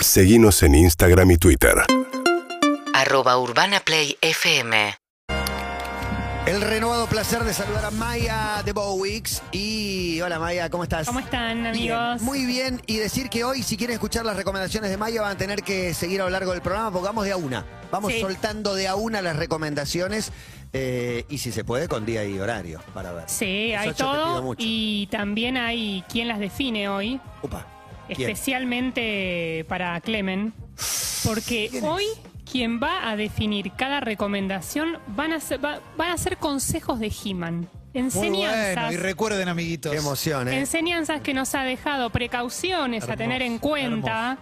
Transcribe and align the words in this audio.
Seguimos 0.00 0.62
en 0.62 0.74
Instagram 0.74 1.30
y 1.32 1.36
Twitter. 1.38 1.74
arroba 2.94 3.38
urbanaplayfm 3.38 4.72
El 6.46 6.60
renovado 6.62 7.06
placer 7.06 7.44
de 7.44 7.52
saludar 7.52 7.84
a 7.84 7.90
Maya 7.90 8.62
de 8.64 8.72
Bowix. 8.72 9.42
Y 9.52 10.20
hola 10.20 10.38
Maya, 10.38 10.70
¿cómo 10.70 10.84
estás? 10.84 11.06
¿Cómo 11.06 11.20
están, 11.20 11.56
Bien, 11.58 11.66
amigos? 11.66 12.22
muy 12.22 12.46
bien. 12.46 12.80
Y 12.86 12.96
decir 12.96 13.28
que 13.28 13.44
hoy, 13.44 13.62
si 13.62 13.76
quieren 13.76 13.94
escuchar 13.94 14.24
las 14.24 14.36
recomendaciones 14.36 14.90
de 14.90 14.96
Maya, 14.96 15.20
van 15.22 15.32
a 15.32 15.36
tener 15.38 15.62
que 15.62 15.92
seguir 15.94 16.20
a 16.22 16.24
lo 16.24 16.30
largo 16.30 16.52
del 16.52 16.62
programa, 16.62 16.90
porque 16.90 17.06
vamos 17.06 17.24
de 17.24 17.32
a 17.32 17.36
una. 17.36 17.64
Vamos 17.90 18.12
Sí. 18.12 18.20
soltando 18.20 18.74
de 18.74 18.88
a 18.88 18.94
una 18.96 19.20
las 19.22 19.36
recomendaciones. 19.36 20.32
eh, 20.74 21.24
y 21.30 21.38
si 21.38 21.50
se 21.50 21.64
puede, 21.64 21.88
con 21.88 22.04
día 22.04 22.26
y 22.26 22.38
horario, 22.38 22.78
para 22.92 23.10
ver. 23.12 23.24
Sí, 23.26 23.72
Eso 23.72 23.80
hay 23.80 23.92
todo. 23.94 24.42
mucho. 24.42 24.60
Y 24.62 25.08
también 25.10 25.56
hay 25.56 26.04
quien 26.10 26.28
las 26.28 26.38
define 26.38 26.90
hoy, 26.90 27.18
Upa. 27.42 27.66
¿Quién? 28.14 28.28
especialmente 28.30 29.64
para 29.68 30.00
Clemen. 30.00 30.52
Porque 31.24 31.80
hoy 31.82 32.04
quien 32.50 32.80
va 32.80 33.08
a 33.10 33.16
definir 33.16 33.72
cada 33.76 34.00
recomendación 34.00 34.98
van 35.08 35.32
a 35.32 35.40
ser, 35.40 35.62
va- 35.64 35.80
van 35.96 36.10
a 36.12 36.18
ser 36.18 36.36
consejos 36.38 36.98
de 36.98 37.12
He-Man. 37.24 37.68
Muy 37.94 38.02
Enseñanzas. 38.04 38.74
bueno, 38.74 38.92
y 38.92 38.96
recuerden, 38.96 39.48
amiguitos. 39.48 39.90
Qué 39.90 39.98
emoción, 39.98 40.46
¿eh? 40.48 40.58
Enseñanzas 40.58 41.20
que 41.20 41.34
nos 41.34 41.54
ha 41.54 41.64
dejado, 41.64 42.10
precauciones 42.10 43.08
a 43.08 43.16
tener 43.16 43.42
en 43.42 43.58
cuenta. 43.58 44.38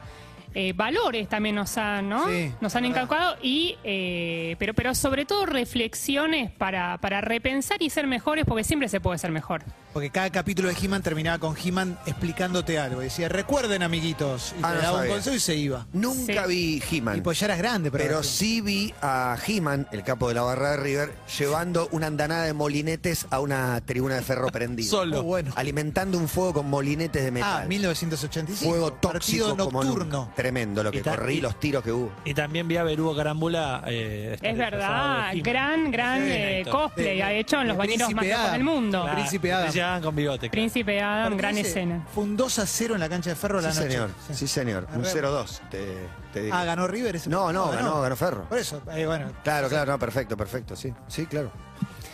Eh, 0.58 0.72
valores 0.72 1.28
también 1.28 1.54
nos 1.54 1.76
han, 1.76 2.08
¿no? 2.08 2.26
Sí, 2.30 2.50
nos 2.62 2.74
han 2.74 2.86
inculcado 2.86 3.36
y 3.42 3.76
eh, 3.84 4.56
pero 4.58 4.72
pero 4.72 4.94
sobre 4.94 5.26
todo 5.26 5.44
reflexiones 5.44 6.50
para, 6.50 6.96
para 6.98 7.20
repensar 7.20 7.82
y 7.82 7.90
ser 7.90 8.06
mejores 8.06 8.46
porque 8.46 8.64
siempre 8.64 8.88
se 8.88 8.98
puede 9.00 9.18
ser 9.18 9.32
mejor. 9.32 9.62
Porque 9.92 10.10
cada 10.10 10.28
capítulo 10.30 10.68
de 10.68 10.74
He-Man 10.78 11.02
terminaba 11.02 11.38
con 11.38 11.56
He-Man 11.56 11.98
explicándote 12.06 12.78
algo. 12.78 13.00
Decía, 13.00 13.30
recuerden, 13.30 13.82
amiguitos. 13.82 14.54
Y 14.58 14.60
Ah, 14.62 14.70
te 14.72 14.76
no 14.76 14.82
daba 14.82 15.02
un 15.02 15.08
consejo 15.08 15.36
y 15.36 15.40
se 15.40 15.56
iba. 15.56 15.86
Nunca 15.94 16.46
Sí. 16.46 16.48
vi 16.48 16.82
He-Man. 16.98 17.16
Y 17.18 17.20
pues 17.22 17.38
ya 17.40 17.46
eras 17.46 17.56
grande, 17.58 17.90
pero. 17.90 18.04
Pero 18.04 18.22
sí 18.22 18.60
vi 18.60 18.92
a 19.00 19.36
He-Man, 19.46 19.88
el 19.92 20.02
capo 20.02 20.28
de 20.28 20.34
la 20.34 20.42
barra 20.42 20.72
de 20.72 20.76
River, 20.78 21.14
llevando 21.38 21.88
una 21.92 22.08
andanada 22.08 22.44
de 22.44 22.52
molinetes 22.52 23.26
a 23.30 23.40
una 23.40 23.80
tribuna 23.86 24.16
de 24.16 24.22
ferro 24.22 24.48
prendido. 24.48 24.90
Solo. 24.90 25.22
Bueno. 25.22 25.52
Alimentando 25.56 26.18
un 26.18 26.28
fuego 26.28 26.52
con 26.54 26.68
molinetes 26.68 27.24
de 27.24 27.30
metal. 27.30 27.62
Ah, 27.64 27.66
1985. 27.66 28.68
Fuego 28.70 28.92
tóxico 28.92 29.46
Partido 29.46 29.56
como 29.66 29.82
nocturno. 29.82 30.18
nunca. 30.26 30.34
Tremendo 30.46 30.82
lo 30.84 30.92
que 30.92 31.02
ta- 31.02 31.16
corrí, 31.16 31.38
y- 31.38 31.40
los 31.40 31.58
tiros 31.58 31.82
que 31.82 31.90
hubo. 31.92 32.12
Y 32.24 32.32
también 32.34 32.68
vi 32.68 32.76
a 32.76 32.84
Berugo 32.84 33.16
Carambula. 33.16 33.82
eh, 33.86 34.32
estar 34.34 34.50
Es 34.50 34.56
disfrazado 34.56 34.92
verdad, 35.14 35.32
de 35.32 35.38
He-Man. 35.38 35.42
gran, 35.42 35.90
gran 35.90 36.24
Sí, 36.24 36.30
eh, 36.32 36.58
Héctor. 36.60 36.72
cosplay 36.72 37.16
De- 37.16 37.22
ha 37.22 37.32
hecho 37.32 37.60
en 37.60 37.68
los 37.68 37.76
bañeros 37.76 38.14
más 38.14 38.24
locos 38.26 38.40
Adam. 38.40 38.52
del 38.52 38.64
mundo. 38.64 39.02
Claro, 39.02 39.16
Príncipe 39.16 39.52
Adam. 39.52 39.62
Príncipe 39.64 39.82
Adam 39.82 40.02
con 40.02 40.16
bigote. 40.16 40.50
Príncipe 40.50 41.00
Adam, 41.02 41.36
gran 41.36 41.58
escena. 41.58 42.06
Fue 42.14 42.24
un 42.24 42.36
2 42.36 42.58
a 42.60 42.66
0 42.66 42.94
en 42.94 43.00
la 43.00 43.08
cancha 43.08 43.30
de 43.30 43.36
Ferro 43.36 43.58
a 43.58 43.62
la 43.62 43.72
Sí, 43.72 43.78
noche. 43.80 43.90
señor. 43.92 44.10
Sí, 44.32 44.46
señor. 44.46 44.86
Un 44.94 45.02
Re- 45.02 45.10
0-2, 45.10 45.60
te, 45.70 45.84
te 46.32 46.42
digo. 46.42 46.54
Ah, 46.54 46.64
ganó 46.64 46.86
River 46.86 47.16
ese 47.16 47.28
No, 47.28 47.52
no, 47.52 47.70
ganó, 47.70 48.00
ganó 48.00 48.14
Ferro. 48.16 48.44
Por 48.48 48.58
eso, 48.58 48.80
eh, 48.94 49.04
bueno. 49.06 49.32
Claro, 49.42 49.68
claro, 49.68 49.92
no, 49.92 49.98
perfecto, 49.98 50.36
perfecto, 50.36 50.76
sí. 50.76 50.92
Sí, 51.08 51.26
claro. 51.26 51.50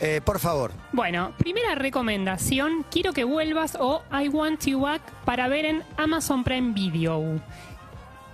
Eh, 0.00 0.20
por 0.24 0.41
favor. 0.41 0.72
Bueno, 0.92 1.33
primera 1.39 1.77
recomendación, 1.77 2.84
quiero 2.91 3.12
que 3.12 3.22
vuelvas 3.24 3.77
o 3.78 4.02
I 4.11 4.28
Want 4.28 4.64
You 4.67 4.80
Back 4.80 5.02
para 5.24 5.46
ver 5.48 5.64
en 5.64 5.83
Amazon 5.96 6.42
Prime 6.42 6.72
Video. 6.72 7.41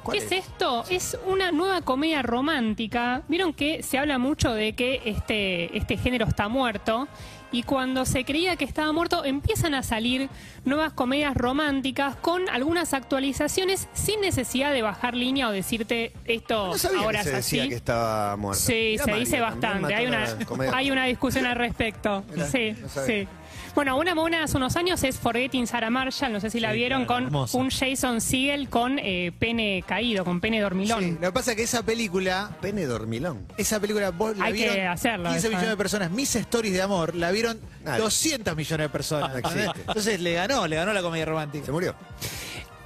¿Cuál 0.03 0.19
¿Qué 0.19 0.25
es? 0.25 0.33
esto? 0.33 0.85
Es 0.89 1.19
una 1.27 1.51
nueva 1.53 1.83
comedia 1.83 2.23
romántica. 2.23 3.23
Vieron 3.29 3.53
que 3.53 3.83
se 3.83 3.99
habla 3.99 4.19
mucho 4.19 4.53
de 4.55 4.75
que 4.75 5.03
este, 5.05 5.77
este 5.77 5.97
género 5.97 6.27
está 6.27 6.49
muerto. 6.49 7.09
Y 7.51 7.63
cuando 7.63 8.05
se 8.05 8.25
creía 8.25 8.57
que 8.57 8.65
estaba 8.65 8.93
muerto, 8.93 9.25
empiezan 9.25 9.75
a 9.75 9.83
salir 9.83 10.29
nuevas 10.65 10.93
comedias 10.93 11.35
románticas 11.35 12.15
con 12.17 12.49
algunas 12.51 12.93
actualizaciones 12.95 13.89
sin 13.95 14.21
necesidad 14.21 14.73
de 14.73 14.83
bajar 14.83 15.15
línea 15.15 15.49
o 15.49 15.51
decirte 15.51 16.13
esto 16.27 16.67
No 16.69 16.79
sabía 16.79 17.01
ahora 17.01 17.19
que 17.21 17.25
se 17.25 17.31
es 17.31 17.37
decía 17.37 17.63
así. 17.63 17.69
que 17.71 17.75
estaba 17.77 18.37
muerto. 18.37 18.61
Sí, 18.63 18.73
Mirá 18.93 19.05
se 19.05 19.11
María, 19.11 19.25
dice 19.25 19.41
bastante. 19.41 19.95
Hay 19.95 20.07
una, 20.07 20.27
hay 20.75 20.91
una 20.91 21.05
discusión 21.07 21.47
al 21.47 21.57
respecto. 21.57 22.25
Mirá, 22.33 22.47
sí, 22.47 22.75
no 22.81 22.89
sí. 23.07 23.27
Bueno, 23.75 23.97
una 23.97 24.15
mona 24.15 24.43
hace 24.43 24.57
unos 24.57 24.75
años 24.77 25.03
es 25.05 25.19
Forgetting 25.19 25.67
Sarah 25.69 25.89
Marshall, 25.91 26.33
no 26.33 26.41
sé 26.41 26.51
si 26.51 26.59
la 26.59 26.73
Sí, 26.73 26.79
vieron, 26.79 27.05
claro, 27.05 27.31
con 27.47 27.61
un 27.63 27.71
Jason 27.71 28.21
Segel 28.21 28.69
con 28.69 28.99
eh, 28.99 29.31
pene 29.39 29.85
caído, 29.87 30.25
con 30.25 30.41
pene 30.41 30.61
dormilón. 30.61 31.05
Sí, 31.05 31.11
lo 31.13 31.29
que 31.29 31.33
pasa 31.33 31.53
es 31.53 31.57
que 31.59 31.63
esa 31.63 31.83
película, 31.85 32.51
Pene 32.61 32.87
dormilón. 32.87 33.47
esa 33.57 33.79
película 33.79 34.11
vos 34.11 34.37
la 34.37 34.47
Hay 34.47 34.55
que 34.55 34.83
hacerlo, 34.85 35.29
15 35.31 35.39
eso, 35.39 35.49
millones 35.49 35.71
de 35.71 35.77
personas. 35.77 36.11
Mis 36.11 36.35
stories 36.35 36.73
de 36.73 36.83
amor 36.83 37.15
la 37.15 37.31
vieron 37.39 37.61
Nadie. 37.85 38.03
200 38.03 38.57
millones 38.57 38.85
de 38.85 38.89
personas. 38.89 39.31
No 39.31 39.39
existe. 39.39 39.81
Entonces 39.81 40.21
le 40.21 40.33
ganó, 40.35 40.67
le 40.67 40.77
ganó 40.77 40.93
la 40.93 41.03
comedia 41.03 41.27
romántica. 41.27 41.67
Se 41.67 41.73
murió. 41.73 41.95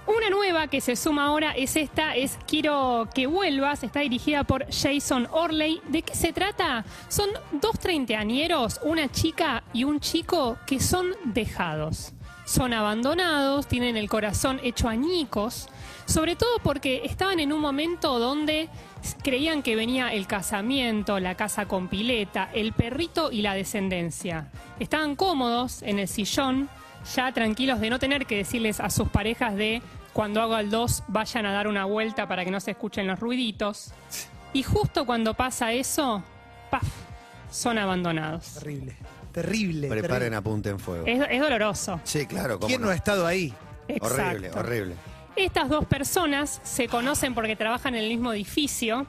Una 0.07 0.31
nueva 0.31 0.67
que 0.67 0.81
se 0.81 0.97
suma 0.97 1.27
ahora 1.27 1.53
es 1.53 1.77
esta, 1.77 2.17
es 2.17 2.37
Quiero 2.49 3.09
que 3.15 3.29
vuelvas, 3.29 3.85
está 3.85 4.01
dirigida 4.01 4.43
por 4.43 4.67
Jason 4.67 5.29
Orley. 5.31 5.81
¿De 5.89 6.03
qué 6.03 6.15
se 6.15 6.33
trata? 6.33 6.85
Son 7.09 7.31
dos 7.53 7.79
treintañeros, 7.79 8.81
una 8.83 9.11
chica 9.11 9.63
y 9.73 9.85
un 9.85 10.01
chico 10.01 10.59
que 10.67 10.81
son 10.81 11.15
dejados. 11.25 12.13
Son 12.45 12.73
abandonados, 12.73 13.69
tienen 13.69 13.97
el 13.97 14.09
corazón 14.09 14.61
hecho 14.65 14.89
añicos, 14.89 15.69
sobre 16.07 16.35
todo 16.35 16.59
porque 16.65 17.03
estaban 17.05 17.39
en 17.39 17.53
un 17.53 17.61
momento 17.61 18.19
donde 18.19 18.69
creían 19.23 19.63
que 19.63 19.77
venía 19.77 20.13
el 20.13 20.27
casamiento, 20.27 21.19
la 21.21 21.35
casa 21.35 21.67
con 21.67 21.89
pileta, 21.89 22.49
el 22.53 22.73
perrito 22.73 23.31
y 23.33 23.43
la 23.43 23.55
descendencia. 23.55 24.51
Estaban 24.79 25.17
cómodos 25.17 25.83
en 25.83 25.99
el 25.99 26.09
sillón, 26.09 26.69
ya 27.15 27.33
tranquilos 27.33 27.81
de 27.81 27.91
no 27.91 27.99
tener 27.99 28.27
que 28.27 28.37
decirles 28.37 28.81
a 28.81 28.91
sus 28.91 29.09
parejas 29.09 29.55
de 29.57 29.83
cuando 30.13 30.41
hago 30.43 30.57
el 30.59 30.71
2 30.71 31.05
vayan 31.09 31.47
a 31.47 31.53
dar 31.53 31.67
una 31.69 31.85
vuelta 31.85 32.29
para 32.29 32.45
que 32.45 32.51
no 32.51 32.61
se 32.61 32.73
escuchen 32.73 33.07
los 33.07 33.19
ruiditos. 33.19 33.93
Y 34.53 34.63
justo 34.63 35.07
cuando 35.07 35.35
pasa 35.35 35.73
eso, 35.73 36.23
¡paf! 36.71 36.85
Son 37.51 37.79
abandonados. 37.79 38.55
Terrible, 38.55 38.97
terrible. 39.33 39.89
Preparen 39.89 40.19
terrible. 40.19 40.37
a 40.37 40.41
punta 40.43 40.71
en 40.71 40.79
fuego. 40.79 41.07
Es, 41.07 41.23
es 41.31 41.41
doloroso. 41.41 42.01
Sí, 42.05 42.27
claro. 42.27 42.59
cómo 42.59 42.69
¿Quién 42.69 42.83
no 42.83 42.91
ha 42.91 42.95
estado 42.95 43.27
ahí? 43.27 43.53
Horrible, 44.01 44.49
Exacto. 44.49 44.61
horrible. 44.61 44.95
Estas 45.37 45.69
dos 45.69 45.85
personas 45.87 46.61
se 46.63 46.89
conocen 46.89 47.35
porque 47.35 47.57
trabajan 47.57 47.95
en 47.95 48.05
el 48.05 48.11
mismo 48.11 48.33
edificio 48.33 49.07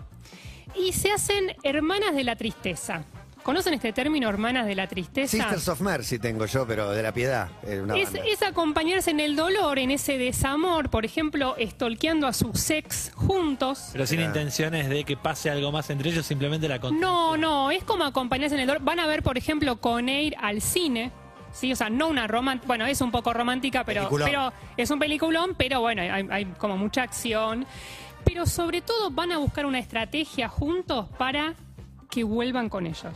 y 0.76 0.94
se 0.94 1.12
hacen 1.12 1.56
hermanas 1.64 2.16
de 2.16 2.24
la 2.24 2.36
tristeza. 2.36 3.04
¿Conocen 3.44 3.74
este 3.74 3.92
término, 3.92 4.30
hermanas 4.30 4.66
de 4.66 4.74
la 4.74 4.88
tristeza? 4.88 5.36
Sisters 5.36 5.68
of 5.68 5.82
Mercy 5.82 6.18
tengo 6.18 6.46
yo, 6.46 6.66
pero 6.66 6.92
de 6.92 7.04
la 7.04 7.14
piedad. 7.14 7.50
una 7.84 7.98
Es, 7.98 8.42
acompañarse 8.42 9.12
en 9.12 9.20
el 9.20 9.36
dolor, 9.36 9.80
en 9.80 9.92
ese 9.92 10.18
desamor, 10.18 10.90
por 10.90 11.04
ejemplo, 11.04 11.58
estolqueando 11.58 12.26
a 12.26 12.32
sus 12.32 12.70
ex 12.70 13.12
juntos. 13.16 13.90
Pero 13.92 14.08
sin 14.08 14.22
Ah. 14.22 14.24
intenciones 14.24 14.88
de 14.88 15.04
que 15.04 15.18
pase 15.18 15.50
algo 15.50 15.74
más 15.74 15.90
entre 15.90 16.12
ellos, 16.12 16.26
simplemente 16.26 16.70
la 16.70 16.80
No, 16.80 17.36
no, 17.36 17.70
es 17.70 17.84
como 17.84 18.06
acompañarse 18.06 18.56
en 18.56 18.62
el 18.62 18.68
dolor. 18.68 18.82
Van 18.82 19.02
a 19.02 19.08
ver, 19.08 19.24
por 19.24 19.38
ejemplo, 19.38 19.76
con 19.82 20.08
Air 20.08 20.36
al 20.42 20.62
cine. 20.62 21.12
Sí, 21.54 21.72
o 21.72 21.76
sea, 21.76 21.90
no 21.90 22.08
una 22.08 22.28
romántica, 22.28 22.68
bueno, 22.68 22.86
es 22.88 23.00
un 23.00 23.12
poco 23.12 23.32
romántica, 23.32 23.84
pero, 23.86 24.02
Peliculón. 24.02 24.28
pero 24.28 24.54
es 24.76 24.90
un 24.90 25.00
peliculón, 25.00 25.56
pero 25.56 25.80
bueno, 25.82 26.02
hay, 26.02 26.28
hay 26.30 26.46
como 26.58 26.76
mucha 26.78 27.04
acción. 27.04 27.66
Pero 28.26 28.46
sobre 28.46 28.82
todo 28.82 29.12
van 29.12 29.32
a 29.32 29.38
buscar 29.38 29.66
una 29.66 29.80
estrategia 29.80 30.50
juntos 30.50 31.08
para 31.18 31.54
que 32.10 32.24
vuelvan 32.24 32.70
con 32.70 32.88
ellos. 32.88 33.14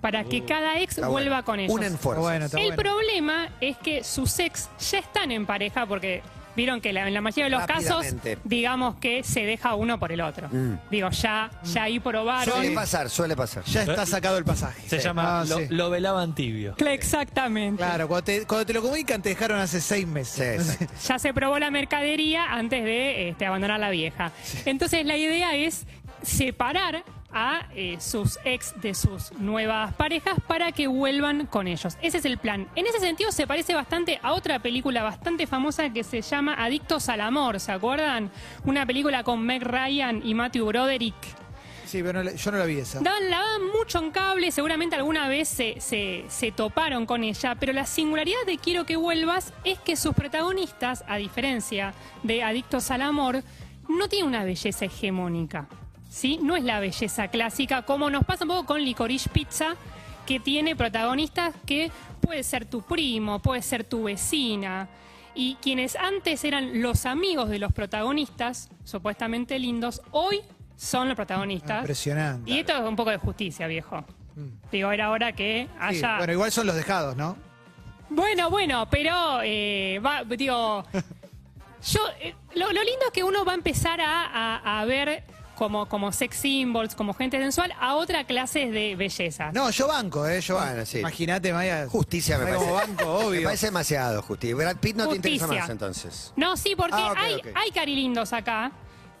Para 0.00 0.24
que 0.24 0.44
cada 0.44 0.78
ex 0.80 0.98
Está 0.98 1.08
vuelva 1.08 1.42
bueno. 1.42 1.44
con 1.44 1.60
ellos. 1.60 1.98
Fuerzas. 1.98 2.22
bueno, 2.22 2.44
está 2.46 2.58
El 2.60 2.66
bueno. 2.74 2.82
problema 2.82 3.48
es 3.60 3.76
que 3.78 4.02
sus 4.04 4.38
ex 4.40 4.68
ya 4.90 4.98
están 4.98 5.30
en 5.30 5.46
pareja 5.46 5.86
porque 5.86 6.22
vieron 6.56 6.80
que 6.80 6.92
la- 6.92 7.06
en 7.08 7.14
la 7.14 7.20
mayoría 7.20 7.44
de 7.44 7.50
los 7.50 7.66
casos, 7.66 8.04
Rápidamente. 8.04 8.38
digamos 8.44 8.96
que 8.96 9.22
se 9.24 9.44
deja 9.46 9.74
uno 9.74 9.98
por 9.98 10.12
el 10.12 10.20
otro. 10.20 10.48
Mm. 10.50 10.74
Digo, 10.90 11.10
ya, 11.10 11.50
ya 11.64 11.84
ahí 11.84 11.98
probaron. 12.00 12.54
Suele 12.54 12.70
pasar, 12.72 13.10
suele 13.10 13.36
pasar. 13.36 13.64
Ya 13.64 13.82
está 13.82 14.06
sacado 14.06 14.38
el 14.38 14.44
pasaje. 14.44 14.88
Se 14.88 14.98
llama 14.98 15.40
Ah, 15.40 15.44
lo, 15.44 15.58
sí. 15.58 15.66
lo 15.70 15.90
velaban 15.90 16.34
tibio. 16.34 16.74
Exactamente. 16.78 17.82
Claro, 17.82 18.08
cuando 18.08 18.24
te, 18.24 18.46
cuando 18.46 18.66
te 18.66 18.72
lo 18.72 18.82
comunican 18.82 19.22
te 19.22 19.30
dejaron 19.30 19.58
hace 19.60 19.80
seis 19.80 20.02
Sí, 20.02 20.06
meses. 20.06 20.70
exacto. 20.70 20.94
Ya 21.08 21.18
se 21.18 21.32
probó 21.34 21.58
la 21.58 21.70
mercadería 21.70 22.52
antes 22.52 22.84
de 22.84 23.28
este, 23.30 23.46
abandonar 23.46 23.78
la 23.80 23.90
vieja. 23.90 24.32
Entonces 24.64 25.04
la 25.06 25.16
idea 25.16 25.54
es 25.56 25.86
separar 26.22 27.04
a 27.32 27.66
eh, 27.74 27.96
sus 28.00 28.38
ex 28.44 28.74
de 28.80 28.94
sus 28.94 29.32
nuevas 29.32 29.92
parejas 29.94 30.34
para 30.46 30.72
que 30.72 30.86
vuelvan 30.86 31.46
con 31.46 31.66
ellos. 31.68 31.96
Ese 32.02 32.18
es 32.18 32.24
el 32.24 32.38
plan. 32.38 32.68
En 32.76 32.86
ese 32.86 33.00
sentido 33.00 33.32
se 33.32 33.46
parece 33.46 33.74
bastante 33.74 34.18
a 34.22 34.32
otra 34.32 34.58
película 34.58 35.02
bastante 35.02 35.46
famosa 35.46 35.90
que 35.90 36.04
se 36.04 36.22
llama 36.22 36.54
Adictos 36.54 37.08
al 37.08 37.20
Amor, 37.20 37.60
¿se 37.60 37.72
acuerdan? 37.72 38.30
Una 38.64 38.86
película 38.86 39.22
con 39.24 39.40
Meg 39.44 39.62
Ryan 39.62 40.20
y 40.24 40.34
Matthew 40.34 40.66
Broderick. 40.66 41.14
Sí, 41.86 42.02
pero 42.02 42.24
no 42.24 42.30
yo 42.30 42.50
no 42.50 42.56
la 42.56 42.64
vi 42.64 42.78
esa. 42.78 43.00
Daban, 43.00 43.28
la 43.28 43.38
daban 43.38 43.66
mucho 43.76 43.98
en 43.98 44.10
cable, 44.12 44.50
seguramente 44.50 44.96
alguna 44.96 45.28
vez 45.28 45.46
se, 45.46 45.78
se- 45.78 46.24
se 46.28 46.50
toparon 46.50 47.04
con 47.04 47.22
ella, 47.22 47.54
pero 47.60 47.74
la 47.74 47.84
singularidad 47.84 48.38
de 48.46 48.56
Quiero 48.56 48.86
que 48.86 48.96
vuelvas 48.96 49.52
es 49.64 49.78
que 49.78 49.96
sus 49.96 50.14
protagonistas, 50.14 51.04
a 51.06 51.16
diferencia 51.16 51.92
de 52.22 52.42
Adictos 52.42 52.90
al 52.90 53.02
Amor, 53.02 53.42
no 53.90 54.08
tienen 54.08 54.28
una 54.28 54.42
belleza 54.44 54.86
hegemónica. 54.86 55.68
¿Sí? 56.12 56.38
No 56.42 56.54
es 56.56 56.62
la 56.64 56.78
belleza 56.80 57.28
clásica, 57.28 57.82
como 57.82 58.10
nos 58.10 58.24
pasa 58.24 58.44
un 58.44 58.48
poco 58.50 58.66
con 58.66 58.82
Licorice 58.84 59.30
Pizza, 59.30 59.74
que 60.26 60.38
tiene 60.38 60.76
protagonistas 60.76 61.54
que 61.66 61.90
puede 62.20 62.42
ser 62.42 62.66
tu 62.66 62.82
primo, 62.82 63.40
puede 63.40 63.62
ser 63.62 63.84
tu 63.84 64.04
vecina. 64.04 64.88
Y 65.34 65.56
quienes 65.62 65.96
antes 65.96 66.44
eran 66.44 66.82
los 66.82 67.06
amigos 67.06 67.48
de 67.48 67.58
los 67.58 67.72
protagonistas, 67.72 68.68
supuestamente 68.84 69.58
lindos, 69.58 70.02
hoy 70.10 70.40
son 70.76 71.08
los 71.08 71.16
protagonistas. 71.16 71.78
Impresionante. 71.80 72.50
Y 72.50 72.58
esto 72.58 72.74
es 72.76 72.82
un 72.82 72.94
poco 72.96 73.10
de 73.10 73.16
justicia, 73.16 73.66
viejo. 73.66 74.04
Digo, 74.70 74.92
era 74.92 75.10
hora 75.10 75.32
que 75.32 75.66
Sí, 75.70 75.76
haya... 75.80 76.18
bueno, 76.18 76.32
igual 76.34 76.52
son 76.52 76.66
los 76.66 76.76
dejados, 76.76 77.16
¿no? 77.16 77.36
Bueno, 78.10 78.50
bueno, 78.50 78.86
pero 78.90 79.40
eh, 79.42 79.98
va, 80.04 80.22
digo, 80.24 80.84
yo 81.92 82.00
eh, 82.20 82.34
lo, 82.54 82.66
lo 82.66 82.82
lindo 82.84 83.06
es 83.06 83.12
que 83.12 83.24
uno 83.24 83.44
va 83.44 83.52
a 83.52 83.54
empezar 83.54 84.00
a, 84.00 84.26
a- 84.26 84.80
a 84.80 84.84
ver 84.84 85.24
como, 85.56 85.86
como 85.88 86.12
sex 86.12 86.36
symbols, 86.36 86.94
como 86.94 87.14
gente 87.14 87.38
sensual, 87.38 87.72
a 87.80 87.94
otra 87.94 88.24
clase 88.24 88.70
de 88.70 88.96
bellezas. 88.96 89.52
No, 89.54 89.70
yo 89.70 89.88
banco, 89.88 90.26
¿eh? 90.26 90.40
Yo 90.40 90.56
Bueno, 90.56 90.84
sí. 90.86 90.98
Imagínate, 90.98 91.52
Maya. 91.52 91.86
Justicia 91.88 92.38
me 92.38 92.44
Maya 92.44 92.56
parece. 92.58 92.70
como 92.72 92.86
banco, 92.86 93.26
obvio. 93.26 93.40
Me 93.40 93.44
parece 93.46 93.66
demasiado 93.66 94.22
justicia. 94.22 94.56
Brad 94.56 94.76
Pitt 94.76 94.96
no 94.96 95.08
te 95.08 95.16
interesa 95.16 95.46
más 95.46 95.68
entonces. 95.70 96.32
No, 96.36 96.56
sí, 96.56 96.74
porque 96.76 96.94
Ah, 96.96 97.14
hay, 97.16 97.34
ok. 97.36 97.46
hay 97.54 97.70
carilindos 97.70 98.32
acá. 98.32 98.72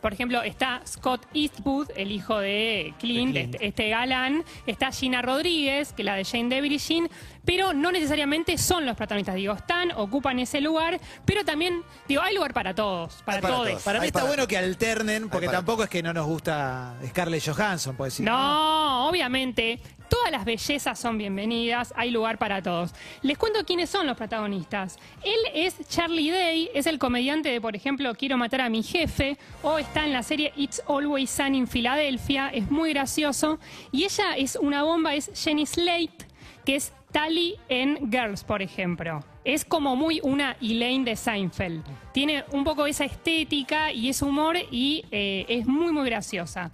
Por 0.02 0.12
ejemplo, 0.12 0.42
está 0.42 0.82
Scott 0.84 1.26
Eastwood, 1.32 1.88
el 1.96 2.10
hijo 2.10 2.38
de 2.40 2.92
Clint, 2.98 3.32
De 3.34 3.40
Clint. 3.42 3.54
Este, 3.54 3.66
este 3.68 3.88
galán. 3.88 4.44
Está 4.66 4.90
Gina 4.90 5.22
Rodríguez, 5.22 5.92
que 5.92 6.02
es 6.02 6.06
la 6.06 6.16
de 6.16 6.24
Jane 6.24 6.48
Dever 6.48 6.72
y 6.72 6.78
Jean, 6.78 7.08
pero 7.44 7.72
no 7.72 7.92
necesariamente 7.92 8.58
son 8.58 8.84
los 8.84 8.96
protagonistas. 8.96 9.36
Digo, 9.36 9.54
están, 9.54 9.92
ocupan 9.92 10.40
ese 10.40 10.60
lugar, 10.60 11.00
pero 11.24 11.44
también, 11.44 11.82
digo, 12.08 12.20
hay 12.20 12.34
lugar 12.34 12.52
para 12.52 12.74
todos, 12.74 13.22
para, 13.24 13.40
todos. 13.40 13.68
todos. 13.68 13.82
Para 13.84 14.00
mí 14.00 14.02
Hay 14.02 14.08
está 14.08 14.20
para- 14.20 14.28
bueno 14.30 14.48
que 14.48 14.58
alternen, 14.58 15.28
porque 15.28 15.48
tampoco 15.48 15.84
es 15.84 15.88
que 15.88 16.02
no 16.02 16.12
nos 16.12 16.26
gusta 16.26 16.96
Scarlett 17.06 17.44
Johansson, 17.48 17.96
puede 17.96 18.10
decir. 18.10 18.26
No, 18.26 19.08
obviamente. 19.08 19.80
Todas 20.12 20.30
las 20.30 20.44
bellezas 20.44 20.98
son 20.98 21.16
bienvenidas, 21.16 21.94
hay 21.96 22.10
lugar 22.10 22.36
para 22.36 22.60
todos. 22.60 22.94
Les 23.22 23.38
cuento 23.38 23.64
quiénes 23.64 23.88
son 23.88 24.06
los 24.06 24.14
protagonistas. 24.14 24.98
Él 25.24 25.38
es 25.54 25.88
Charlie 25.88 26.30
Day, 26.30 26.68
es 26.74 26.86
el 26.86 26.98
comediante 26.98 27.48
de, 27.48 27.62
por 27.62 27.74
ejemplo, 27.74 28.14
Quiero 28.14 28.36
matar 28.36 28.60
a 28.60 28.68
mi 28.68 28.82
jefe, 28.82 29.38
o 29.62 29.78
está 29.78 30.04
en 30.04 30.12
la 30.12 30.22
serie 30.22 30.52
It's 30.54 30.82
Always 30.86 31.30
Sun 31.30 31.54
in 31.54 31.66
Philadelphia, 31.66 32.50
es 32.50 32.70
muy 32.70 32.92
gracioso. 32.92 33.58
Y 33.90 34.04
ella 34.04 34.36
es 34.36 34.56
una 34.56 34.82
bomba, 34.82 35.14
es 35.14 35.30
Jenny 35.34 35.64
Slate, 35.64 36.26
que 36.66 36.76
es 36.76 36.92
Tally 37.10 37.56
en 37.70 38.12
Girls, 38.12 38.44
por 38.44 38.60
ejemplo. 38.60 39.24
Es 39.44 39.64
como 39.64 39.96
muy 39.96 40.20
una 40.22 40.58
Elaine 40.60 41.06
de 41.06 41.16
Seinfeld. 41.16 41.82
Tiene 42.12 42.44
un 42.52 42.64
poco 42.64 42.84
esa 42.84 43.06
estética 43.06 43.90
y 43.90 44.10
ese 44.10 44.26
humor 44.26 44.58
y 44.70 45.06
eh, 45.10 45.46
es 45.48 45.66
muy, 45.66 45.90
muy 45.90 46.04
graciosa. 46.04 46.70